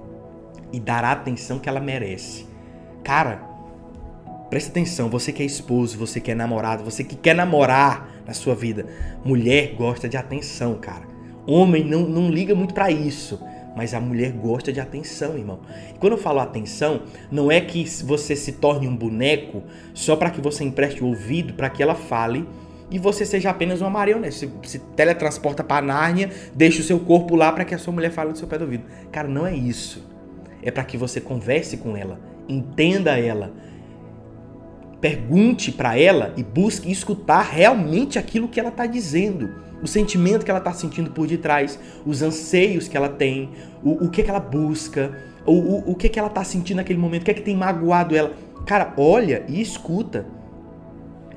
e 0.70 0.78
dar 0.78 1.02
a 1.02 1.12
atenção 1.12 1.59
que 1.59 1.66
ela 1.66 1.80
merece. 1.80 2.46
Cara, 3.02 3.40
presta 4.50 4.70
atenção, 4.70 5.09
você 5.09 5.32
que 5.32 5.42
é 5.42 5.46
esposo, 5.46 5.96
você 5.96 6.20
que 6.20 6.30
é 6.30 6.35
namorado, 6.35 6.85
você 6.85 7.02
que 7.02 7.16
quer 7.16 7.35
namorar 7.35 8.11
na 8.26 8.35
sua 8.35 8.54
vida, 8.54 8.85
mulher 9.24 9.74
gosta 9.76 10.09
de 10.09 10.18
atenção, 10.18 10.74
cara. 10.74 11.06
Homem 11.46 11.85
não, 11.85 12.00
não 12.00 12.28
liga 12.28 12.54
muito 12.54 12.74
para 12.74 12.90
isso. 12.90 13.40
Mas 13.77 13.93
a 13.93 14.01
mulher 14.01 14.33
gosta 14.33 14.73
de 14.73 14.81
atenção, 14.81 15.37
irmão. 15.37 15.61
E 15.95 15.99
quando 15.99 16.15
eu 16.15 16.19
falo 16.19 16.41
atenção, 16.41 17.03
não 17.31 17.53
é 17.53 17.61
que 17.61 17.85
você 18.03 18.35
se 18.35 18.53
torne 18.53 18.89
um 18.89 18.97
boneco 18.97 19.62
só 19.93 20.17
para 20.17 20.31
que 20.31 20.41
você 20.41 20.65
empreste 20.65 21.05
o 21.05 21.09
ouvido 21.09 21.53
para 21.53 21.69
que 21.69 21.83
ela 21.83 21.95
fale 21.95 22.49
e 22.91 22.99
você 22.99 23.27
seja 23.27 23.51
apenas 23.51 23.83
uma 23.83 23.91
marionete. 23.91 24.35
Se, 24.35 24.51
se 24.62 24.79
teletransporta 24.79 25.62
para 25.62 25.85
Nárnia, 25.85 26.31
deixa 26.55 26.81
o 26.81 26.85
seu 26.85 26.99
corpo 26.99 27.37
lá 27.37 27.53
para 27.53 27.67
que 27.67 27.75
a 27.75 27.79
sua 27.79 27.93
mulher 27.93 28.11
fale 28.11 28.31
no 28.31 28.37
seu 28.37 28.49
pé 28.49 28.57
do 28.57 28.65
ouvido. 28.65 28.85
Cara, 29.12 29.29
não 29.29 29.47
é 29.47 29.55
isso. 29.55 30.03
É 30.62 30.71
para 30.71 30.83
que 30.83 30.97
você 30.97 31.21
converse 31.21 31.77
com 31.77 31.97
ela, 31.97 32.19
entenda 32.49 33.19
ela, 33.19 33.53
pergunte 35.01 35.71
para 35.71 35.99
ela 35.99 36.33
e 36.37 36.43
busque 36.43 36.91
escutar 36.91 37.43
realmente 37.43 38.19
aquilo 38.19 38.49
que 38.49 38.59
ela 38.59 38.71
está 38.71 38.87
dizendo 38.87 39.65
o 39.83 39.87
sentimento 39.87 40.45
que 40.45 40.51
ela 40.51 40.59
está 40.59 40.73
sentindo 40.73 41.11
por 41.11 41.27
detrás, 41.27 41.79
os 42.05 42.23
anseios 42.23 42.89
que 42.89 42.97
ela 42.97 43.09
tem, 43.09 43.51
o, 43.83 44.07
o 44.07 44.11
que, 44.11 44.23
que 44.23 44.31
ela 44.31 44.41
busca, 44.41 45.17
o, 45.45 45.53
o, 45.53 45.91
o 45.93 45.95
que, 45.95 46.09
que 46.09 46.19
ela 46.19 46.29
está 46.29 46.43
sentindo 46.45 46.79
naquele 46.79 46.99
momento, 46.99 47.23
o 47.23 47.25
que 47.25 47.31
é 47.31 47.35
que 47.35 47.43
tem 47.43 47.57
magoado 47.57 48.17
ela. 48.17 48.33
Cara, 48.67 48.93
olha 48.97 49.45
e 49.49 49.61
escuta. 49.61 50.27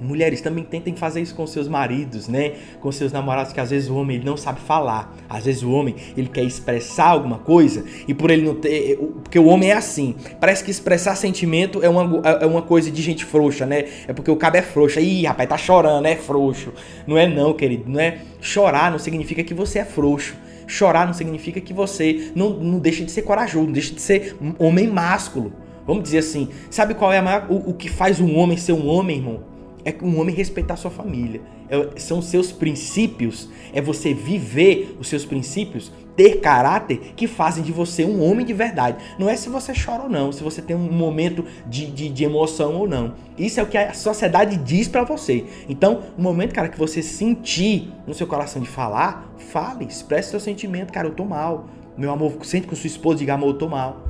Mulheres 0.02 0.42
também 0.42 0.64
tentem 0.64 0.96
fazer 0.96 1.22
isso 1.22 1.36
com 1.36 1.46
seus 1.46 1.68
maridos, 1.68 2.28
né? 2.28 2.54
Com 2.80 2.92
seus 2.92 3.12
namorados, 3.12 3.52
que 3.52 3.60
às 3.60 3.70
vezes 3.70 3.90
o 3.90 3.96
homem 3.96 4.18
ele 4.18 4.26
não 4.26 4.38
sabe 4.38 4.60
falar. 4.62 5.16
Às 5.30 5.46
vezes 5.46 5.64
o 5.64 5.72
homem 5.72 5.96
ele 6.16 6.28
quer 6.28 6.44
expressar 6.44 7.08
alguma 7.08 7.40
coisa 7.40 7.84
e 8.08 8.14
por 8.14 8.32
ele 8.32 8.44
não 8.44 8.56
ter. 8.56 8.98
Porque 9.24 9.38
o 9.38 9.46
homem 9.46 9.72
é 9.72 9.74
assim. 9.74 10.16
Parece 10.40 10.64
que 10.64 10.72
expressar 10.72 11.16
sentimento 11.16 11.84
é 11.84 11.90
uma, 11.90 12.22
é 12.28 12.46
uma 12.46 12.62
coisa 12.62 12.90
de 12.90 13.02
gente 13.02 13.26
frouxa, 13.26 13.66
né? 13.66 13.86
É 14.08 14.14
porque 14.14 14.32
o 14.32 14.36
cabo 14.36 14.58
é 14.58 14.62
frouxo. 14.62 15.00
Ih, 15.00 15.26
rapaz, 15.26 15.50
tá 15.50 15.58
chorando, 15.58 16.06
é 16.06 16.16
frouxo. 16.16 16.74
Não 17.06 17.18
é 17.18 17.28
não, 17.28 17.54
querido. 17.54 17.90
Não 17.90 18.00
é. 18.00 18.20
Chorar 18.42 18.92
não 18.92 19.00
significa 19.00 19.44
que 19.44 19.54
você 19.54 19.80
é 19.80 19.86
frouxo. 19.86 20.36
Chorar 20.66 21.08
não 21.08 21.14
significa 21.14 21.60
que 21.60 21.74
você 21.74 22.32
não, 22.36 22.52
não 22.52 22.78
deixa 22.78 23.04
de 23.04 23.12
ser 23.12 23.24
corajoso, 23.24 23.66
não 23.66 23.74
deixa 23.74 23.94
de 23.94 24.02
ser 24.02 24.38
homem 24.60 24.88
másculo. 24.88 25.52
Vamos 25.86 26.04
dizer 26.04 26.20
assim. 26.20 26.50
Sabe 26.70 26.94
qual 26.94 27.12
é 27.12 27.18
a 27.18 27.22
maior, 27.22 27.48
o, 27.50 27.72
o 27.72 27.74
que 27.74 27.90
faz 27.90 28.20
um 28.20 28.38
homem 28.38 28.56
ser 28.56 28.74
um 28.74 28.88
homem, 28.88 29.18
irmão? 29.18 29.49
É 29.86 29.96
um 30.02 30.20
homem 30.20 30.34
respeitar 30.36 30.76
sua 30.76 30.92
família. 30.92 31.42
É, 31.70 32.00
são 32.00 32.22
seus 32.22 32.52
princípios, 32.52 33.50
é 33.74 33.82
você 33.82 34.14
viver 34.14 34.98
os 35.00 35.08
seus 35.08 35.26
princípios, 35.26 35.92
ter 36.16 36.42
caráter 36.42 37.14
que 37.16 37.28
fazem 37.28 37.64
de 37.64 37.72
você 37.72 38.04
um 38.04 38.22
homem 38.22 38.46
de 38.46 38.54
verdade. 38.54 38.98
Não 39.18 39.30
é 39.30 39.36
se 39.36 39.48
você 39.48 39.72
chora 39.74 40.04
ou 40.04 40.10
não, 40.10 40.32
se 40.32 40.44
você 40.44 40.62
tem 40.62 40.76
um 40.76 40.92
momento 40.92 41.46
de, 41.66 41.86
de, 41.86 42.10
de 42.10 42.24
emoção 42.24 42.76
ou 42.76 42.88
não. 42.88 43.14
Isso 43.38 43.60
é 43.60 43.64
o 43.64 43.68
que 43.68 43.78
a 43.78 43.94
sociedade 43.94 44.58
diz 44.58 44.88
para 44.88 45.04
você. 45.04 45.46
Então, 45.70 46.02
no 46.18 46.24
momento, 46.24 46.54
cara, 46.54 46.68
que 46.68 46.78
você 46.78 47.02
sentir 47.02 47.94
no 48.06 48.14
seu 48.14 48.28
coração 48.28 48.62
de 48.62 48.68
falar, 48.68 49.34
fale, 49.38 49.86
expresse 49.86 50.32
seu 50.32 50.40
sentimento, 50.40 50.92
cara, 50.92 51.08
eu 51.08 51.14
tô 51.14 51.24
mal. 51.24 51.68
Meu 51.98 52.12
amor, 52.12 52.34
sente 52.44 52.68
com 52.68 52.76
sua 52.76 52.88
esposa, 52.88 53.20
diga, 53.20 53.36
amor, 53.36 53.50
eu 53.50 53.58
tô 53.58 53.70
mal. 53.70 54.06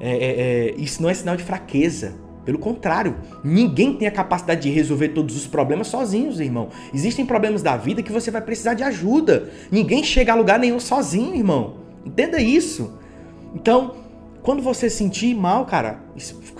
É, 0.00 0.10
é, 0.10 0.16
é, 0.16 0.74
isso 0.76 1.00
não 1.00 1.08
é 1.08 1.14
sinal 1.14 1.36
de 1.36 1.44
fraqueza. 1.44 2.25
Pelo 2.46 2.60
contrário, 2.60 3.16
ninguém 3.42 3.92
tem 3.92 4.06
a 4.06 4.10
capacidade 4.10 4.62
de 4.62 4.70
resolver 4.70 5.08
todos 5.08 5.36
os 5.36 5.48
problemas 5.48 5.88
sozinhos, 5.88 6.38
irmão. 6.38 6.68
Existem 6.94 7.26
problemas 7.26 7.60
da 7.60 7.76
vida 7.76 8.04
que 8.04 8.12
você 8.12 8.30
vai 8.30 8.40
precisar 8.40 8.74
de 8.74 8.84
ajuda. 8.84 9.50
Ninguém 9.70 10.04
chega 10.04 10.32
a 10.32 10.36
lugar 10.36 10.56
nenhum 10.56 10.78
sozinho, 10.78 11.34
irmão. 11.34 11.74
Entenda 12.04 12.40
isso. 12.40 13.00
Então, 13.52 13.96
quando 14.42 14.62
você 14.62 14.88
sentir 14.88 15.34
mal, 15.34 15.66
cara, 15.66 15.98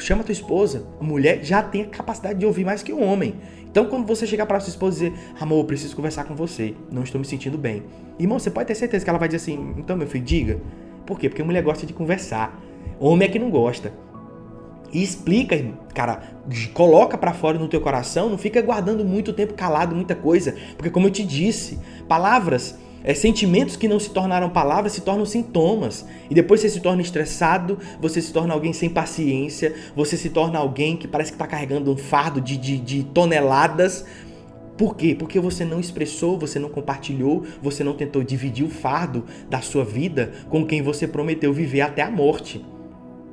chama 0.00 0.24
tua 0.24 0.32
esposa. 0.32 0.84
A 1.00 1.04
mulher 1.04 1.44
já 1.44 1.62
tem 1.62 1.82
a 1.82 1.86
capacidade 1.86 2.40
de 2.40 2.44
ouvir 2.44 2.64
mais 2.64 2.82
que 2.82 2.92
o 2.92 3.00
homem. 3.00 3.36
Então, 3.70 3.84
quando 3.86 4.04
você 4.04 4.26
chegar 4.26 4.44
para 4.44 4.58
sua 4.58 4.70
esposa 4.70 5.06
e 5.06 5.10
dizer, 5.10 5.22
amor, 5.38 5.64
preciso 5.66 5.94
conversar 5.94 6.24
com 6.24 6.34
você, 6.34 6.74
não 6.90 7.04
estou 7.04 7.20
me 7.20 7.24
sentindo 7.24 7.56
bem. 7.56 7.84
Irmão, 8.18 8.40
você 8.40 8.50
pode 8.50 8.66
ter 8.66 8.74
certeza 8.74 9.04
que 9.04 9.08
ela 9.08 9.20
vai 9.20 9.28
dizer 9.28 9.36
assim, 9.36 9.72
então, 9.78 9.96
meu 9.96 10.08
filho, 10.08 10.24
diga. 10.24 10.60
Por 11.06 11.16
quê? 11.16 11.28
Porque 11.28 11.42
a 11.42 11.44
mulher 11.44 11.62
gosta 11.62 11.86
de 11.86 11.92
conversar. 11.92 12.60
Homem 12.98 13.28
é 13.28 13.30
que 13.30 13.38
não 13.38 13.50
gosta. 13.50 13.92
E 14.92 15.02
explica, 15.02 15.56
cara, 15.94 16.22
coloca 16.72 17.18
para 17.18 17.32
fora 17.32 17.58
no 17.58 17.68
teu 17.68 17.80
coração, 17.80 18.30
não 18.30 18.38
fica 18.38 18.62
guardando 18.62 19.04
muito 19.04 19.32
tempo 19.32 19.54
calado 19.54 19.94
muita 19.94 20.14
coisa, 20.14 20.54
porque 20.76 20.90
como 20.90 21.06
eu 21.06 21.10
te 21.10 21.24
disse, 21.24 21.78
palavras 22.08 22.78
É, 23.04 23.14
sentimentos 23.14 23.76
que 23.76 23.86
não 23.86 24.00
se 24.00 24.10
tornaram 24.10 24.50
palavras 24.50 24.92
se 24.92 25.00
tornam 25.00 25.24
sintomas. 25.24 26.04
E 26.28 26.34
depois 26.34 26.60
você 26.60 26.68
se 26.68 26.80
torna 26.80 27.00
estressado, 27.00 27.78
você 28.00 28.20
se 28.20 28.32
torna 28.32 28.52
alguém 28.52 28.72
sem 28.72 28.90
paciência, 28.90 29.72
você 29.94 30.16
se 30.16 30.28
torna 30.28 30.58
alguém 30.58 30.96
que 30.96 31.06
parece 31.06 31.30
que 31.30 31.36
está 31.36 31.46
carregando 31.46 31.92
um 31.92 31.96
fardo 31.96 32.40
de, 32.40 32.56
de, 32.56 32.76
de 32.78 33.04
toneladas. 33.04 34.04
Por 34.76 34.96
quê? 34.96 35.14
Porque 35.14 35.38
você 35.38 35.64
não 35.64 35.78
expressou, 35.78 36.36
você 36.36 36.58
não 36.58 36.68
compartilhou, 36.68 37.44
você 37.62 37.84
não 37.84 37.94
tentou 37.94 38.24
dividir 38.24 38.66
o 38.66 38.70
fardo 38.70 39.24
da 39.48 39.60
sua 39.60 39.84
vida 39.84 40.32
com 40.48 40.66
quem 40.66 40.82
você 40.82 41.06
prometeu 41.06 41.52
viver 41.52 41.82
até 41.82 42.02
a 42.02 42.10
morte. 42.10 42.64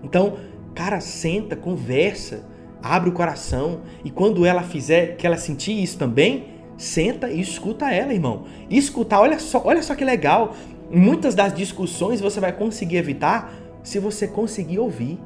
Então, 0.04 0.38
cara, 0.74 1.00
senta, 1.00 1.56
conversa, 1.56 2.44
abre 2.82 3.10
o 3.10 3.14
coração 3.14 3.82
e 4.04 4.10
quando 4.10 4.46
ela 4.46 4.64
fizer 4.64 5.16
que 5.16 5.26
ela 5.26 5.38
sentir 5.38 5.82
isso 5.82 5.98
também, 5.98 6.54
Senta 6.78 7.30
e 7.30 7.40
escuta 7.40 7.92
ela, 7.92 8.14
irmão. 8.14 8.44
Escutar, 8.70 9.22
olha 9.22 9.40
só, 9.40 9.62
olha 9.64 9.84
só 9.84 9.96
que 9.96 10.04
legal. 10.04 10.56
Muitas 10.92 11.36
das 11.36 11.54
discussões 11.54 12.20
você 12.20 12.40
vai 12.40 12.52
conseguir 12.52 12.98
evitar 12.98 13.54
se 13.84 14.00
você 14.00 14.28
conseguir 14.28 14.80
ouvir. 14.80 15.20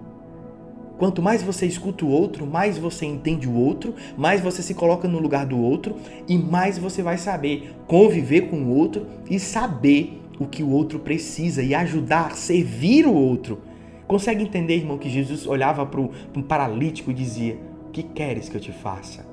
Quanto 0.97 1.21
mais 1.21 1.43
você 1.43 1.65
escuta 1.65 2.05
o 2.05 2.09
outro, 2.09 2.45
mais 2.45 2.77
você 2.77 3.05
entende 3.05 3.47
o 3.47 3.53
outro, 3.53 3.93
mais 4.17 4.41
você 4.41 4.63
se 4.63 4.73
coloca 4.73 5.07
no 5.07 5.19
lugar 5.19 5.45
do 5.45 5.59
outro 5.59 5.95
e 6.27 6.37
mais 6.37 6.77
você 6.77 7.03
vai 7.03 7.17
saber 7.17 7.75
conviver 7.85 8.49
com 8.49 8.63
o 8.63 8.75
outro 8.75 9.05
e 9.29 9.39
saber 9.39 10.21
o 10.39 10.47
que 10.47 10.63
o 10.63 10.69
outro 10.69 10.99
precisa 10.99 11.61
e 11.61 11.73
ajudar, 11.75 12.35
servir 12.35 13.05
o 13.05 13.13
outro. 13.13 13.59
Consegue 14.07 14.43
entender, 14.43 14.77
irmão, 14.77 14.97
que 14.97 15.09
Jesus 15.09 15.45
olhava 15.45 15.85
para 15.85 15.99
um 15.99 16.41
paralítico 16.41 17.11
e 17.11 17.13
dizia: 17.13 17.57
que 17.91 18.03
queres 18.03 18.47
que 18.47 18.55
eu 18.55 18.61
te 18.61 18.71
faça? 18.71 19.25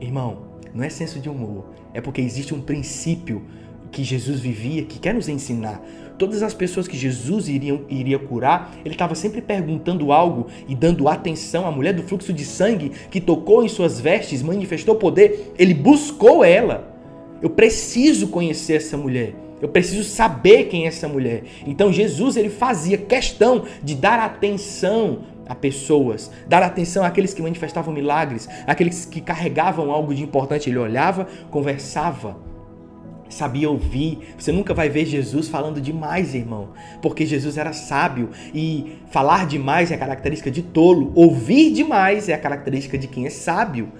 Irmão, 0.00 0.38
não 0.72 0.84
é 0.84 0.88
senso 0.88 1.18
de 1.18 1.28
humor, 1.28 1.66
é 1.92 2.00
porque 2.00 2.20
existe 2.20 2.54
um 2.54 2.60
princípio 2.60 3.42
que 3.90 4.04
Jesus 4.04 4.40
vivia 4.40 4.84
que 4.84 4.98
quer 4.98 5.14
nos 5.14 5.28
ensinar. 5.28 5.82
Todas 6.18 6.42
as 6.42 6.52
pessoas 6.52 6.88
que 6.88 6.96
Jesus 6.96 7.48
iria, 7.48 7.80
iria 7.88 8.18
curar, 8.18 8.74
ele 8.84 8.94
estava 8.94 9.14
sempre 9.14 9.40
perguntando 9.40 10.12
algo 10.12 10.46
e 10.66 10.74
dando 10.74 11.08
atenção. 11.08 11.66
A 11.66 11.70
mulher 11.70 11.94
do 11.94 12.02
fluxo 12.02 12.32
de 12.32 12.44
sangue 12.44 12.90
que 13.10 13.20
tocou 13.20 13.64
em 13.64 13.68
suas 13.68 14.00
vestes, 14.00 14.42
manifestou 14.42 14.96
poder, 14.96 15.52
ele 15.58 15.74
buscou 15.74 16.44
ela. 16.44 16.94
Eu 17.40 17.50
preciso 17.50 18.28
conhecer 18.28 18.74
essa 18.74 18.96
mulher. 18.96 19.47
Eu 19.60 19.68
preciso 19.68 20.04
saber 20.04 20.64
quem 20.64 20.84
é 20.84 20.88
essa 20.88 21.08
mulher. 21.08 21.42
Então 21.66 21.92
Jesus 21.92 22.36
ele 22.36 22.50
fazia 22.50 22.96
questão 22.96 23.64
de 23.82 23.94
dar 23.94 24.18
atenção 24.18 25.20
a 25.48 25.54
pessoas, 25.54 26.30
dar 26.46 26.62
atenção 26.62 27.04
àqueles 27.04 27.32
que 27.32 27.40
manifestavam 27.40 27.92
milagres, 27.92 28.48
àqueles 28.66 29.06
que 29.06 29.20
carregavam 29.20 29.90
algo 29.90 30.14
de 30.14 30.22
importante. 30.22 30.68
Ele 30.68 30.78
olhava, 30.78 31.26
conversava, 31.50 32.36
sabia 33.30 33.70
ouvir. 33.70 34.34
Você 34.38 34.52
nunca 34.52 34.74
vai 34.74 34.88
ver 34.88 35.06
Jesus 35.06 35.48
falando 35.48 35.80
demais, 35.80 36.34
irmão, 36.34 36.70
porque 37.00 37.24
Jesus 37.24 37.56
era 37.56 37.72
sábio 37.72 38.30
e 38.54 38.98
falar 39.10 39.46
demais 39.46 39.90
é 39.90 39.94
a 39.94 39.98
característica 39.98 40.50
de 40.50 40.62
tolo, 40.62 41.12
ouvir 41.14 41.72
demais 41.72 42.28
é 42.28 42.34
a 42.34 42.38
característica 42.38 42.98
de 42.98 43.06
quem 43.06 43.26
é 43.26 43.30
sábio. 43.30 43.90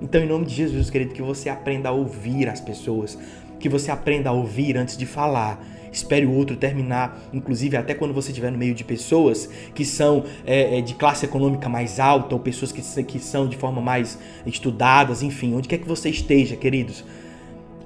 Então, 0.00 0.20
em 0.20 0.26
nome 0.26 0.44
de 0.44 0.54
Jesus, 0.54 0.90
querido, 0.90 1.14
que 1.14 1.22
você 1.22 1.48
aprenda 1.48 1.88
a 1.88 1.92
ouvir 1.92 2.48
as 2.50 2.60
pessoas, 2.60 3.18
que 3.58 3.68
você 3.68 3.90
aprenda 3.90 4.30
a 4.30 4.32
ouvir 4.32 4.76
antes 4.76 4.96
de 4.96 5.06
falar 5.06 5.60
espere 5.96 6.26
o 6.26 6.32
outro 6.32 6.56
terminar, 6.56 7.18
inclusive 7.32 7.76
até 7.76 7.94
quando 7.94 8.12
você 8.12 8.28
estiver 8.28 8.52
no 8.52 8.58
meio 8.58 8.74
de 8.74 8.84
pessoas 8.84 9.48
que 9.74 9.84
são 9.84 10.24
é, 10.44 10.78
é, 10.78 10.80
de 10.82 10.94
classe 10.94 11.24
econômica 11.24 11.68
mais 11.68 11.98
alta 11.98 12.34
ou 12.34 12.40
pessoas 12.40 12.70
que, 12.70 12.82
que 13.04 13.18
são 13.18 13.48
de 13.48 13.56
forma 13.56 13.80
mais 13.80 14.18
estudadas, 14.44 15.22
enfim, 15.22 15.54
onde 15.54 15.68
quer 15.68 15.78
que 15.78 15.88
você 15.88 16.10
esteja, 16.10 16.56
queridos. 16.56 17.04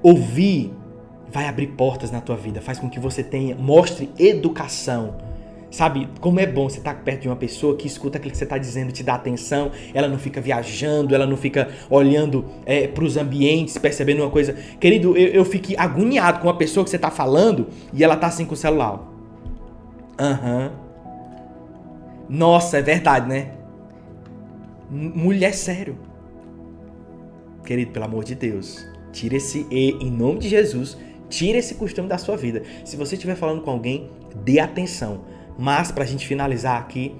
Ouvir 0.02 0.72
vai 1.30 1.46
abrir 1.46 1.68
portas 1.68 2.10
na 2.10 2.20
tua 2.20 2.36
vida, 2.36 2.60
faz 2.60 2.78
com 2.78 2.90
que 2.90 2.98
você 2.98 3.22
tenha, 3.22 3.54
mostre 3.54 4.10
educação 4.18 5.14
Sabe 5.70 6.08
como 6.20 6.40
é 6.40 6.46
bom 6.46 6.68
você 6.68 6.78
estar 6.78 6.94
perto 6.94 7.22
de 7.22 7.28
uma 7.28 7.36
pessoa 7.36 7.76
que 7.76 7.86
escuta 7.86 8.18
aquilo 8.18 8.32
que 8.32 8.38
você 8.38 8.44
está 8.44 8.58
dizendo, 8.58 8.90
te 8.90 9.04
dá 9.04 9.14
atenção, 9.14 9.70
ela 9.94 10.08
não 10.08 10.18
fica 10.18 10.40
viajando, 10.40 11.14
ela 11.14 11.26
não 11.26 11.36
fica 11.36 11.68
olhando 11.88 12.44
é, 12.66 12.88
para 12.88 13.04
os 13.04 13.16
ambientes, 13.16 13.78
percebendo 13.78 14.20
uma 14.22 14.30
coisa. 14.30 14.52
Querido, 14.80 15.16
eu, 15.16 15.28
eu 15.28 15.44
fiquei 15.44 15.76
agoniado 15.78 16.40
com 16.40 16.48
uma 16.48 16.56
pessoa 16.56 16.82
que 16.82 16.90
você 16.90 16.96
está 16.96 17.10
falando 17.10 17.68
e 17.92 18.02
ela 18.02 18.16
tá 18.16 18.26
assim 18.26 18.44
com 18.44 18.54
o 18.54 18.56
celular. 18.56 19.00
Aham. 20.18 20.72
Uhum. 20.72 20.90
Nossa, 22.28 22.78
é 22.78 22.82
verdade, 22.82 23.28
né? 23.28 23.52
Mulher 24.90 25.52
sério. 25.54 25.96
Querido, 27.64 27.92
pelo 27.92 28.04
amor 28.04 28.24
de 28.24 28.34
Deus, 28.34 28.86
tira 29.12 29.36
esse 29.36 29.66
E 29.70 29.90
em 30.00 30.10
nome 30.10 30.40
de 30.40 30.48
Jesus. 30.48 30.98
Tira 31.28 31.58
esse 31.58 31.76
costume 31.76 32.08
da 32.08 32.18
sua 32.18 32.36
vida. 32.36 32.64
Se 32.84 32.96
você 32.96 33.14
estiver 33.14 33.36
falando 33.36 33.62
com 33.62 33.70
alguém, 33.70 34.10
dê 34.44 34.58
atenção 34.58 35.20
mas 35.60 35.92
para 35.92 36.04
a 36.04 36.06
gente 36.06 36.26
finalizar 36.26 36.80
aqui, 36.80 37.14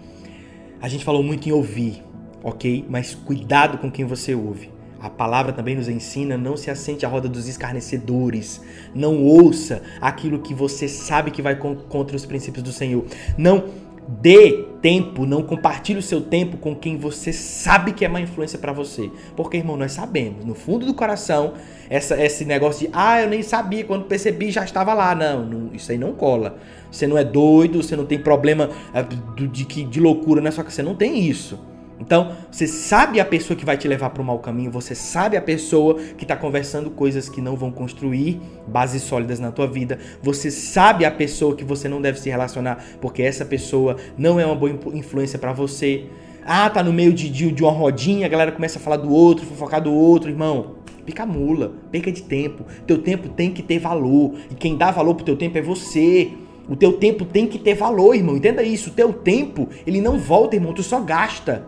a 0.81 0.88
gente 0.88 1.05
falou 1.05 1.22
muito 1.22 1.46
em 1.46 1.53
ouvir, 1.53 2.03
ok? 2.42 2.87
Mas 2.88 3.14
cuidado 3.14 3.76
com 3.76 3.90
quem 3.90 4.07
você 4.07 4.35
ouve. 4.35 4.70
A 4.98 5.11
palavra 5.11 5.53
também 5.53 5.76
nos 5.76 5.88
ensina: 5.88 6.38
não 6.38 6.57
se 6.57 6.70
assente 6.70 7.05
à 7.05 7.09
roda 7.09 7.29
dos 7.29 7.48
escarnecedores. 7.48 8.62
Não 8.94 9.22
ouça 9.22 9.83
aquilo 10.00 10.38
que 10.38 10.55
você 10.55 10.88
sabe 10.88 11.31
que 11.31 11.42
vai 11.42 11.57
contra 11.57 12.16
os 12.16 12.24
princípios 12.24 12.62
do 12.62 12.72
Senhor. 12.72 13.05
Não 13.37 13.64
dê 14.09 14.65
tempo, 14.81 15.27
não 15.27 15.43
compartilhe 15.43 15.99
o 15.99 16.03
seu 16.03 16.21
tempo 16.21 16.57
com 16.57 16.75
quem 16.75 16.97
você 16.97 17.33
sabe 17.33 17.93
que 17.93 18.05
é 18.05 18.09
má 18.09 18.21
influência 18.21 18.59
para 18.59 18.73
você. 18.73 19.11
Porque, 19.37 19.57
irmão, 19.57 19.77
nós 19.77 19.93
sabemos, 19.93 20.45
no 20.45 20.55
fundo 20.55 20.87
do 20.87 20.95
coração, 20.95 21.55
essa, 21.89 22.21
esse 22.23 22.45
negócio 22.45 22.87
de, 22.87 22.95
ah, 22.95 23.21
eu 23.21 23.29
nem 23.29 23.43
sabia, 23.43 23.85
quando 23.85 24.05
percebi 24.05 24.51
já 24.51 24.65
estava 24.65 24.95
lá. 24.95 25.15
Não, 25.15 25.45
não 25.45 25.75
isso 25.75 25.93
aí 25.93 25.99
não 25.99 26.13
cola. 26.13 26.59
Você 26.91 27.07
não 27.07 27.17
é 27.17 27.25
doido, 27.25 27.83
você 27.83 27.95
não 27.95 28.07
tem 28.07 28.19
problema 28.19 28.71
eh, 28.93 29.05
de, 29.37 29.47
de, 29.47 29.85
de 29.85 30.01
loucura 30.01 30.41
na 30.41 30.51
sua 30.51 30.65
casa, 30.65 30.77
você 30.77 30.83
não 30.83 30.95
tem 30.95 31.19
isso. 31.21 31.59
Então, 32.01 32.33
você 32.51 32.67
sabe 32.67 33.21
a 33.21 33.25
pessoa 33.25 33.57
que 33.57 33.65
vai 33.65 33.77
te 33.77 33.87
levar 33.87 34.11
para 34.11 34.23
o 34.23 34.25
mau 34.25 34.39
caminho, 34.39 34.71
você 34.71 34.95
sabe 34.95 35.37
a 35.37 35.43
pessoa 35.43 35.95
que 36.17 36.25
está 36.25 36.35
conversando 36.35 36.91
coisas 36.91 37.29
que 37.29 37.43
não 37.43 37.57
vão 37.57 37.71
construir 37.71 38.41
bases 38.67 39.03
sólidas 39.03 39.39
na 39.39 39.53
tua 39.53 39.67
vida, 39.67 39.99
você 40.23 40.51
sabe 40.51 41.05
a 41.05 41.11
pessoa 41.11 41.55
que 41.55 41.63
você 41.63 41.89
não 41.89 42.01
deve 42.01 42.19
se 42.19 42.31
relacionar, 42.31 42.83
porque 43.01 43.23
essa 43.23 43.45
pessoa 43.45 43.97
não 44.17 44.41
é 44.41 44.47
uma 44.47 44.55
boa 44.55 44.73
influência 44.95 45.39
para 45.39 45.53
você. 45.53 46.07
Ah, 46.45 46.71
tá 46.71 46.83
no 46.83 46.93
meio 46.93 47.13
de, 47.13 47.29
de, 47.29 47.53
de, 47.53 47.63
uma 47.63 47.71
rodinha, 47.71 48.25
a 48.25 48.31
galera 48.31 48.51
começa 48.51 48.79
a 48.79 48.83
falar 48.83 48.97
do 48.97 49.13
outro, 49.13 49.45
fofocar 49.45 49.83
do 49.83 49.93
outro, 49.93 50.31
irmão. 50.31 50.77
Pica 51.05 51.27
mula, 51.27 51.75
perca 51.91 52.11
de 52.11 52.23
tempo. 52.23 52.65
Teu 52.87 52.99
tempo 52.99 53.29
tem 53.29 53.53
que 53.53 53.63
ter 53.63 53.79
valor. 53.79 54.35
E 54.51 54.55
quem 54.55 54.77
dá 54.77 54.91
valor 54.91 55.15
pro 55.15 55.25
teu 55.25 55.37
tempo 55.37 55.59
é 55.59 55.63
você. 55.63 56.31
O 56.69 56.77
teu 56.77 56.93
tempo 56.95 57.25
tem 57.25 57.47
que 57.47 57.59
ter 57.59 57.75
valor, 57.75 58.15
irmão. 58.15 58.37
Entenda 58.37 58.63
isso. 58.63 58.91
O 58.91 58.93
teu 58.93 59.13
tempo, 59.13 59.69
ele 59.87 60.01
não 60.01 60.19
volta, 60.19 60.57
irmão. 60.57 60.73
Tu 60.73 60.83
só 60.83 61.01
gasta. 61.01 61.67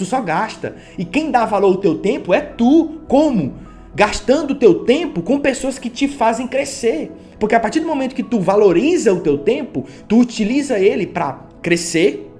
Tu 0.00 0.06
só 0.06 0.22
gasta. 0.22 0.76
E 0.96 1.04
quem 1.04 1.30
dá 1.30 1.44
valor 1.44 1.74
ao 1.74 1.76
teu 1.76 1.98
tempo 1.98 2.32
é 2.32 2.40
tu. 2.40 3.02
Como? 3.06 3.52
Gastando 3.94 4.52
o 4.52 4.54
teu 4.54 4.86
tempo 4.86 5.20
com 5.20 5.38
pessoas 5.38 5.78
que 5.78 5.90
te 5.90 6.08
fazem 6.08 6.46
crescer. 6.46 7.12
Porque 7.38 7.54
a 7.54 7.60
partir 7.60 7.80
do 7.80 7.86
momento 7.86 8.14
que 8.14 8.22
tu 8.22 8.40
valoriza 8.40 9.12
o 9.12 9.20
teu 9.20 9.36
tempo, 9.36 9.84
tu 10.08 10.18
utiliza 10.18 10.78
ele 10.78 11.06
para 11.06 11.38
crescer, 11.60 12.32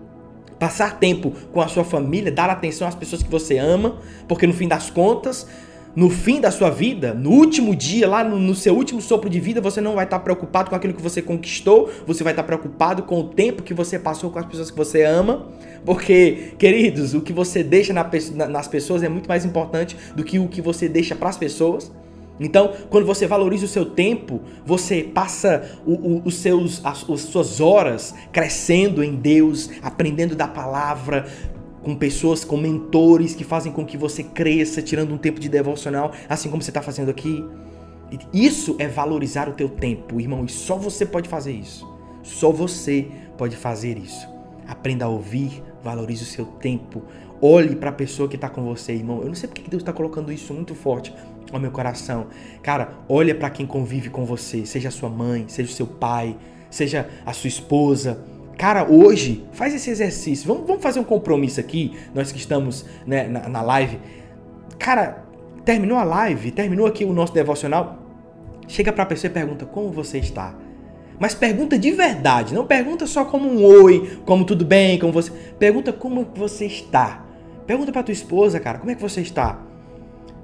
passar 0.58 0.98
tempo 0.98 1.34
com 1.52 1.60
a 1.60 1.68
sua 1.68 1.84
família, 1.84 2.32
dar 2.32 2.48
atenção 2.48 2.88
às 2.88 2.94
pessoas 2.94 3.22
que 3.22 3.30
você 3.30 3.58
ama, 3.58 3.98
porque 4.26 4.46
no 4.46 4.54
fim 4.54 4.66
das 4.66 4.88
contas, 4.88 5.46
no 5.94 6.08
fim 6.08 6.40
da 6.40 6.50
sua 6.50 6.70
vida, 6.70 7.12
no 7.12 7.30
último 7.30 7.74
dia, 7.74 8.08
lá 8.08 8.22
no, 8.22 8.38
no, 8.38 8.54
seu 8.54 8.74
último 8.74 9.00
sopro 9.00 9.28
de 9.28 9.40
vida, 9.40 9.60
você 9.60 9.80
não 9.80 9.94
vai 9.94 10.04
estar 10.04 10.20
preocupado 10.20 10.70
com 10.70 10.76
aquilo 10.76 10.94
que 10.94 11.02
você 11.02 11.20
conquistou, 11.20 11.90
você 12.06 12.22
vai 12.22 12.32
estar 12.32 12.44
preocupado 12.44 13.02
com 13.02 13.20
o 13.20 13.24
tempo 13.24 13.62
que 13.62 13.74
você 13.74 13.98
passou 13.98 14.30
com 14.30 14.38
as 14.38 14.46
pessoas 14.46 14.70
que 14.70 14.76
você 14.76 15.02
ama, 15.02 15.48
porque, 15.84 16.52
queridos, 16.58 17.14
o 17.14 17.20
que 17.20 17.32
você 17.32 17.62
deixa 17.62 17.92
na, 17.92 18.08
nas 18.48 18.68
pessoas 18.68 19.02
é 19.02 19.08
muito 19.08 19.28
mais 19.28 19.44
importante 19.44 19.96
do 20.14 20.22
que 20.22 20.38
o 20.38 20.48
que 20.48 20.60
você 20.60 20.88
deixa 20.88 21.14
para 21.16 21.28
as 21.28 21.36
pessoas. 21.36 21.90
Então, 22.40 22.72
quando 22.88 23.04
você 23.04 23.26
valoriza 23.26 23.66
o 23.66 23.68
seu 23.68 23.84
tempo, 23.84 24.40
você 24.64 25.02
passa 25.02 25.78
o, 25.84 25.92
o, 25.92 26.22
os 26.24 26.36
seus, 26.36 26.80
as, 26.84 27.08
as 27.08 27.20
suas 27.20 27.60
horas 27.60 28.14
crescendo 28.32 29.04
em 29.04 29.14
Deus, 29.14 29.68
aprendendo 29.82 30.34
da 30.34 30.48
palavra, 30.48 31.26
com 31.82 31.94
pessoas, 31.94 32.44
com 32.44 32.56
mentores 32.56 33.34
que 33.34 33.44
fazem 33.44 33.72
com 33.72 33.84
que 33.84 33.96
você 33.96 34.22
cresça, 34.22 34.82
tirando 34.82 35.12
um 35.12 35.18
tempo 35.18 35.40
de 35.40 35.48
devocional, 35.48 36.12
assim 36.28 36.50
como 36.50 36.62
você 36.62 36.70
está 36.70 36.82
fazendo 36.82 37.10
aqui. 37.10 37.44
Isso 38.32 38.76
é 38.78 38.88
valorizar 38.88 39.48
o 39.48 39.52
teu 39.52 39.68
tempo, 39.68 40.20
irmão, 40.20 40.44
e 40.44 40.48
só 40.48 40.76
você 40.76 41.06
pode 41.06 41.28
fazer 41.28 41.52
isso. 41.52 41.88
Só 42.22 42.50
você 42.50 43.06
pode 43.38 43.56
fazer 43.56 43.96
isso. 43.96 44.28
Aprenda 44.66 45.04
a 45.04 45.08
ouvir, 45.08 45.62
valorize 45.82 46.22
o 46.22 46.26
seu 46.26 46.44
tempo. 46.44 47.02
Olhe 47.40 47.74
para 47.74 47.90
a 47.90 47.92
pessoa 47.92 48.28
que 48.28 48.36
está 48.36 48.48
com 48.48 48.62
você, 48.62 48.92
irmão. 48.92 49.20
Eu 49.20 49.28
não 49.28 49.34
sei 49.34 49.48
porque 49.48 49.62
Deus 49.68 49.82
está 49.82 49.92
colocando 49.92 50.30
isso 50.30 50.52
muito 50.52 50.74
forte 50.74 51.14
ao 51.52 51.58
meu 51.58 51.70
coração. 51.70 52.26
Cara, 52.62 52.92
olha 53.08 53.34
para 53.34 53.50
quem 53.50 53.66
convive 53.66 54.10
com 54.10 54.24
você, 54.24 54.66
seja 54.66 54.90
sua 54.90 55.08
mãe, 55.08 55.46
seja 55.48 55.70
o 55.70 55.74
seu 55.74 55.86
pai, 55.86 56.36
seja 56.70 57.08
a 57.24 57.32
sua 57.32 57.48
esposa, 57.48 58.22
Cara, 58.60 58.86
hoje, 58.86 59.42
faz 59.52 59.74
esse 59.74 59.88
exercício. 59.88 60.46
Vamos, 60.46 60.66
vamos 60.66 60.82
fazer 60.82 61.00
um 61.00 61.04
compromisso 61.04 61.58
aqui, 61.58 61.96
nós 62.14 62.30
que 62.30 62.38
estamos 62.38 62.84
né, 63.06 63.26
na, 63.26 63.48
na 63.48 63.62
live. 63.62 63.98
Cara, 64.78 65.24
terminou 65.64 65.96
a 65.96 66.04
live, 66.04 66.50
terminou 66.50 66.86
aqui 66.86 67.02
o 67.02 67.12
nosso 67.14 67.32
devocional. 67.32 67.98
chega 68.68 68.92
para 68.92 69.04
a 69.04 69.06
pessoa 69.06 69.30
e 69.30 69.32
pergunta 69.32 69.64
como 69.64 69.90
você 69.90 70.18
está. 70.18 70.54
Mas 71.18 71.34
pergunta 71.34 71.78
de 71.78 71.90
verdade, 71.90 72.52
não 72.52 72.66
pergunta 72.66 73.06
só 73.06 73.24
como 73.24 73.48
um 73.48 73.64
oi, 73.64 74.20
como 74.26 74.44
tudo 74.44 74.62
bem, 74.62 74.98
como 74.98 75.10
você. 75.10 75.32
Pergunta 75.58 75.90
como 75.90 76.28
você 76.34 76.66
está. 76.66 77.24
Pergunta 77.66 77.90
para 77.90 78.02
tua 78.02 78.12
esposa, 78.12 78.60
cara, 78.60 78.78
como 78.78 78.90
é 78.90 78.94
que 78.94 79.00
você 79.00 79.22
está? 79.22 79.58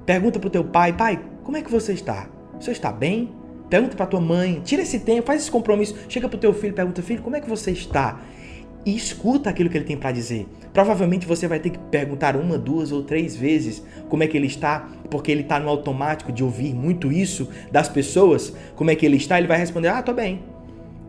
Pergunta 0.07 0.39
pro 0.39 0.49
teu 0.49 0.63
pai, 0.63 0.91
pai, 0.91 1.21
como 1.43 1.55
é 1.55 1.61
que 1.61 1.69
você 1.69 1.93
está? 1.93 2.27
Você 2.59 2.71
está 2.71 2.91
bem? 2.91 3.29
Pergunta 3.69 3.95
para 3.95 4.05
tua 4.05 4.21
mãe, 4.21 4.61
tira 4.63 4.81
esse 4.81 4.99
tempo, 4.99 5.27
faz 5.27 5.41
esse 5.41 5.51
compromisso, 5.51 5.95
chega 6.07 6.29
pro 6.29 6.37
teu 6.37 6.53
filho, 6.53 6.73
pergunta, 6.73 7.01
filho, 7.01 7.21
como 7.21 7.35
é 7.35 7.41
que 7.41 7.49
você 7.49 7.71
está? 7.71 8.21
E 8.85 8.95
escuta 8.95 9.49
aquilo 9.49 9.69
que 9.69 9.77
ele 9.77 9.83
tem 9.83 9.97
para 9.97 10.13
dizer. 10.13 10.47
Provavelmente 10.71 11.25
você 11.25 11.47
vai 11.47 11.59
ter 11.59 11.71
que 11.71 11.77
perguntar 11.77 12.37
uma, 12.37 12.57
duas 12.57 12.91
ou 12.93 13.03
três 13.03 13.35
vezes 13.35 13.83
como 14.07 14.23
é 14.23 14.27
que 14.27 14.37
ele 14.37 14.47
está, 14.47 14.87
porque 15.09 15.29
ele 15.29 15.41
está 15.41 15.59
no 15.59 15.67
automático 15.67 16.31
de 16.31 16.43
ouvir 16.43 16.73
muito 16.73 17.11
isso 17.11 17.49
das 17.69 17.89
pessoas. 17.89 18.53
Como 18.75 18.89
é 18.89 18.95
que 18.95 19.05
ele 19.05 19.17
está? 19.17 19.37
Ele 19.37 19.47
vai 19.47 19.57
responder: 19.57 19.89
Ah, 19.89 20.01
tô 20.01 20.13
bem. 20.13 20.43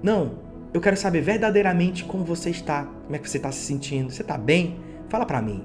Não, 0.03 0.33
eu 0.75 0.81
quero 0.81 0.97
saber 0.97 1.21
verdadeiramente 1.21 2.05
como 2.05 2.25
você 2.25 2.51
está, 2.51 2.85
como 3.05 3.15
é 3.15 3.19
que 3.19 3.31
você 3.31 3.37
está 3.37 3.53
se 3.53 3.61
sentindo. 3.61 4.11
Você 4.11 4.23
está 4.23 4.37
bem? 4.37 4.77
Fala 5.09 5.25
para 5.25 5.41
mim. 5.41 5.65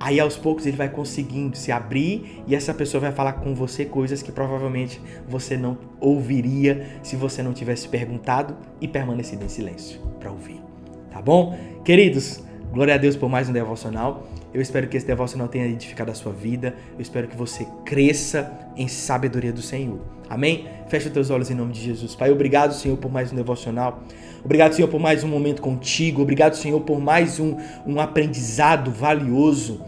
Aí 0.00 0.20
aos 0.20 0.36
poucos 0.36 0.64
ele 0.66 0.76
vai 0.76 0.88
conseguindo 0.88 1.56
se 1.56 1.72
abrir 1.72 2.42
e 2.46 2.54
essa 2.54 2.72
pessoa 2.72 3.00
vai 3.00 3.12
falar 3.12 3.34
com 3.34 3.54
você 3.54 3.84
coisas 3.84 4.22
que 4.22 4.30
provavelmente 4.30 5.00
você 5.28 5.56
não 5.56 5.76
ouviria 6.00 6.86
se 7.02 7.16
você 7.16 7.42
não 7.42 7.52
tivesse 7.52 7.88
perguntado 7.88 8.56
e 8.80 8.86
permanecido 8.86 9.44
em 9.44 9.48
silêncio 9.48 10.00
para 10.20 10.30
ouvir. 10.30 10.60
Tá 11.10 11.20
bom? 11.20 11.58
Queridos, 11.84 12.42
glória 12.72 12.94
a 12.94 12.98
Deus 12.98 13.16
por 13.16 13.28
mais 13.28 13.48
um 13.48 13.52
devocional. 13.52 14.28
Eu 14.52 14.62
espero 14.62 14.88
que 14.88 14.96
esse 14.96 15.06
devocional 15.06 15.48
tenha 15.48 15.66
edificado 15.66 16.10
a 16.10 16.14
sua 16.14 16.32
vida. 16.32 16.74
Eu 16.94 17.00
espero 17.00 17.28
que 17.28 17.36
você 17.36 17.66
cresça 17.84 18.50
em 18.76 18.88
sabedoria 18.88 19.52
do 19.52 19.60
Senhor. 19.60 20.00
Amém? 20.28 20.66
Fecha 20.88 21.08
os 21.08 21.12
teus 21.12 21.30
olhos 21.30 21.50
em 21.50 21.54
nome 21.54 21.72
de 21.72 21.80
Jesus. 21.80 22.14
Pai, 22.14 22.30
obrigado, 22.30 22.72
Senhor, 22.72 22.96
por 22.96 23.10
mais 23.10 23.32
um 23.32 23.36
devocional. 23.36 24.02
Obrigado, 24.44 24.74
Senhor, 24.74 24.88
por 24.88 25.00
mais 25.00 25.24
um 25.24 25.28
momento 25.28 25.60
contigo. 25.60 26.22
Obrigado, 26.22 26.54
Senhor, 26.54 26.80
por 26.80 27.00
mais 27.00 27.38
um, 27.40 27.56
um 27.86 28.00
aprendizado 28.00 28.90
valioso. 28.90 29.84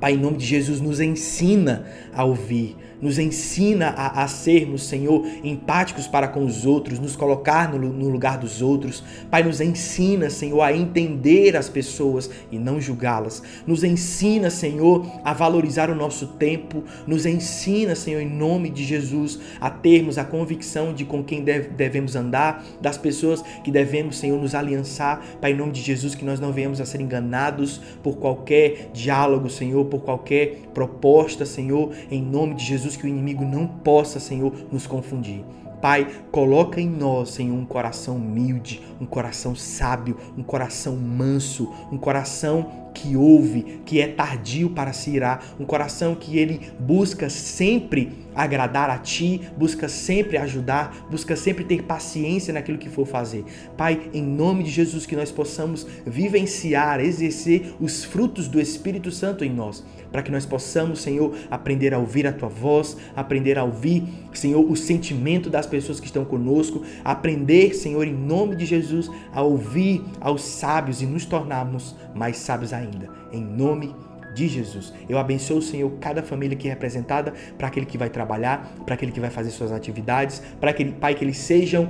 Pai, 0.00 0.12
em 0.12 0.18
nome 0.18 0.36
de 0.36 0.46
Jesus, 0.46 0.80
nos 0.80 1.00
ensina 1.00 1.86
a 2.14 2.24
ouvir, 2.24 2.76
nos 3.00 3.18
ensina 3.18 3.88
a, 3.88 4.22
a 4.24 4.28
sermos, 4.28 4.86
Senhor, 4.86 5.26
empáticos 5.42 6.06
para 6.06 6.28
com 6.28 6.44
os 6.44 6.64
outros, 6.64 6.98
nos 6.98 7.16
colocar 7.16 7.72
no, 7.72 7.78
no 7.78 8.08
lugar 8.08 8.38
dos 8.38 8.62
outros. 8.62 9.02
Pai, 9.30 9.42
nos 9.42 9.60
ensina, 9.60 10.30
Senhor, 10.30 10.62
a 10.62 10.72
entender 10.72 11.56
as 11.56 11.68
pessoas 11.68 12.30
e 12.50 12.58
não 12.58 12.80
julgá-las. 12.80 13.42
Nos 13.66 13.84
ensina, 13.84 14.50
Senhor, 14.50 15.06
a 15.24 15.32
valorizar 15.32 15.90
o 15.90 15.94
nosso 15.94 16.26
tempo. 16.26 16.84
Nos 17.06 17.26
ensina, 17.26 17.94
Senhor, 17.94 18.20
em 18.20 18.28
nome 18.28 18.70
de 18.70 18.84
Jesus, 18.84 19.38
a 19.60 19.70
termos 19.70 20.18
a 20.18 20.24
convicção 20.24 20.92
de 20.92 21.04
com 21.04 21.22
quem 21.22 21.42
deve, 21.42 21.68
devemos 21.70 22.16
andar, 22.16 22.64
das 22.80 22.96
pessoas 22.96 23.42
que 23.62 23.70
devemos, 23.70 24.18
Senhor, 24.18 24.40
nos 24.40 24.54
aliançar. 24.54 25.22
Pai, 25.40 25.52
em 25.52 25.56
nome 25.56 25.72
de 25.72 25.82
Jesus, 25.82 26.14
que 26.14 26.24
nós 26.24 26.40
não 26.40 26.52
venhamos 26.52 26.80
a 26.80 26.86
ser 26.86 27.00
enganados 27.00 27.80
por 28.02 28.16
qualquer 28.16 28.90
diálogo, 28.92 29.48
Senhor, 29.48 29.84
por 29.86 30.00
qualquer 30.00 30.60
proposta, 30.72 31.44
Senhor, 31.44 31.92
em 32.10 32.22
nome 32.22 32.54
de 32.54 32.64
Jesus 32.64 32.95
Que 32.96 33.06
o 33.06 33.08
inimigo 33.08 33.44
não 33.44 33.66
possa, 33.66 34.18
Senhor, 34.18 34.52
nos 34.72 34.86
confundir. 34.86 35.44
Pai, 35.80 36.06
coloca 36.32 36.80
em 36.80 36.88
nós, 36.88 37.30
Senhor, 37.30 37.54
um 37.54 37.64
coração 37.64 38.16
humilde, 38.16 38.82
um 39.00 39.04
coração 39.04 39.54
sábio, 39.54 40.16
um 40.36 40.42
coração 40.42 40.96
manso, 40.96 41.70
um 41.92 41.98
coração 41.98 42.90
que 42.94 43.14
ouve, 43.14 43.82
que 43.84 44.00
é 44.00 44.08
tardio 44.08 44.70
para 44.70 44.92
se 44.92 45.10
irar, 45.10 45.44
um 45.60 45.66
coração 45.66 46.14
que 46.14 46.38
ele 46.38 46.72
busca 46.80 47.28
sempre 47.28 48.25
agradar 48.36 48.90
a 48.90 48.98
ti, 48.98 49.40
busca 49.56 49.88
sempre 49.88 50.36
ajudar, 50.36 51.06
busca 51.10 51.34
sempre 51.34 51.64
ter 51.64 51.82
paciência 51.82 52.52
naquilo 52.52 52.78
que 52.78 52.88
for 52.88 53.06
fazer. 53.06 53.44
Pai, 53.76 54.10
em 54.12 54.22
nome 54.22 54.62
de 54.62 54.70
Jesus, 54.70 55.06
que 55.06 55.16
nós 55.16 55.32
possamos 55.32 55.86
vivenciar, 56.06 57.00
exercer 57.00 57.74
os 57.80 58.04
frutos 58.04 58.46
do 58.46 58.60
Espírito 58.60 59.10
Santo 59.10 59.44
em 59.44 59.50
nós 59.50 59.84
para 60.10 60.22
que 60.22 60.30
nós 60.30 60.46
possamos, 60.46 61.00
Senhor, 61.00 61.34
aprender 61.50 61.92
a 61.92 61.98
ouvir 61.98 62.26
a 62.26 62.32
tua 62.32 62.48
voz, 62.48 62.96
aprender 63.14 63.58
a 63.58 63.64
ouvir, 63.64 64.02
Senhor, 64.32 64.60
o 64.60 64.74
sentimento 64.76 65.50
das 65.50 65.66
pessoas 65.66 66.00
que 66.00 66.06
estão 66.06 66.24
conosco, 66.24 66.82
aprender, 67.04 67.74
Senhor, 67.74 68.06
em 68.06 68.14
nome 68.14 68.56
de 68.56 68.64
Jesus, 68.64 69.10
a 69.32 69.42
ouvir 69.42 70.02
aos 70.20 70.42
sábios 70.42 71.02
e 71.02 71.06
nos 71.06 71.24
tornarmos 71.24 71.94
mais 72.14 72.38
sábios 72.38 72.72
ainda. 72.72 73.10
Em 73.32 73.42
nome 73.42 73.94
de 74.36 74.46
Jesus. 74.46 74.92
Eu 75.08 75.16
abençoo, 75.18 75.62
Senhor, 75.62 75.90
cada 75.98 76.22
família 76.22 76.54
aqui 76.54 76.68
representada, 76.68 77.32
para 77.56 77.68
aquele 77.68 77.86
que 77.86 77.96
vai 77.96 78.10
trabalhar, 78.10 78.70
para 78.84 78.94
aquele 78.94 79.10
que 79.10 79.18
vai 79.18 79.30
fazer 79.30 79.50
suas 79.50 79.72
atividades, 79.72 80.42
para 80.60 80.70
aquele 80.70 80.92
Pai 80.92 81.14
que 81.14 81.24
eles 81.24 81.38
sejam 81.38 81.88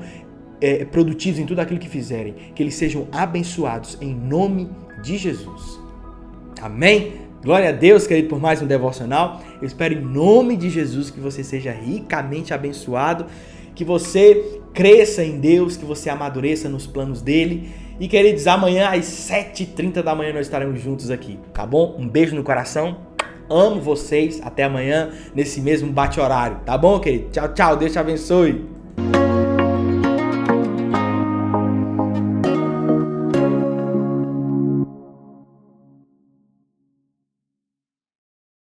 é, 0.61 0.85
produtivos 0.85 1.41
em 1.41 1.45
tudo 1.45 1.61
aquilo 1.61 1.81
que 1.81 1.89
fizerem, 1.89 2.35
que 2.55 2.63
eles 2.63 2.77
sejam 2.77 3.09
abençoados 3.11 3.99
em 4.01 4.15
nome 4.15 4.71
de 5.03 5.19
Jesus. 5.19 5.81
Amém? 6.63 7.27
Glória 7.43 7.69
a 7.69 7.73
Deus, 7.73 8.07
querido, 8.07 8.29
por 8.29 8.41
mais 8.41 8.63
um 8.63 8.67
devocional. 8.67 9.43
Eu 9.61 9.67
espero 9.67 9.95
em 9.95 10.01
nome 10.01 10.57
de 10.57 10.71
Jesus 10.71 11.11
que 11.11 11.21
você 11.21 11.43
seja 11.43 11.73
ricamente 11.73 12.55
abençoado, 12.55 13.27
que 13.75 13.85
você 13.85 14.61
cresça 14.73 15.25
em 15.25 15.39
Deus, 15.41 15.77
que 15.77 15.85
você 15.85 16.09
amadureça 16.09 16.69
nos 16.69 16.87
planos 16.87 17.21
dele. 17.21 17.71
E 17.99 18.09
queridos, 18.09 18.47
amanhã 18.47 18.91
às 18.91 19.07
7h30 19.07 20.03
da 20.03 20.15
manhã 20.15 20.33
nós 20.33 20.47
estaremos 20.47 20.81
juntos 20.81 21.11
aqui, 21.11 21.39
tá 21.55 21.65
bom? 21.65 21.97
Um 21.99 22.07
beijo 22.07 22.37
no 22.37 22.43
coração. 22.43 22.99
Amo 23.49 23.81
vocês. 23.81 24.41
Até 24.43 24.65
amanhã 24.65 25.11
nesse 25.35 25.63
mesmo 25.63 25.91
bate-horário, 25.91 26.59
tá 26.67 26.77
bom, 26.77 27.01
querido? 27.01 27.31
Tchau, 27.31 27.55
tchau. 27.55 27.77
Deus 27.77 27.93
te 27.93 27.99
abençoe. 27.99 28.76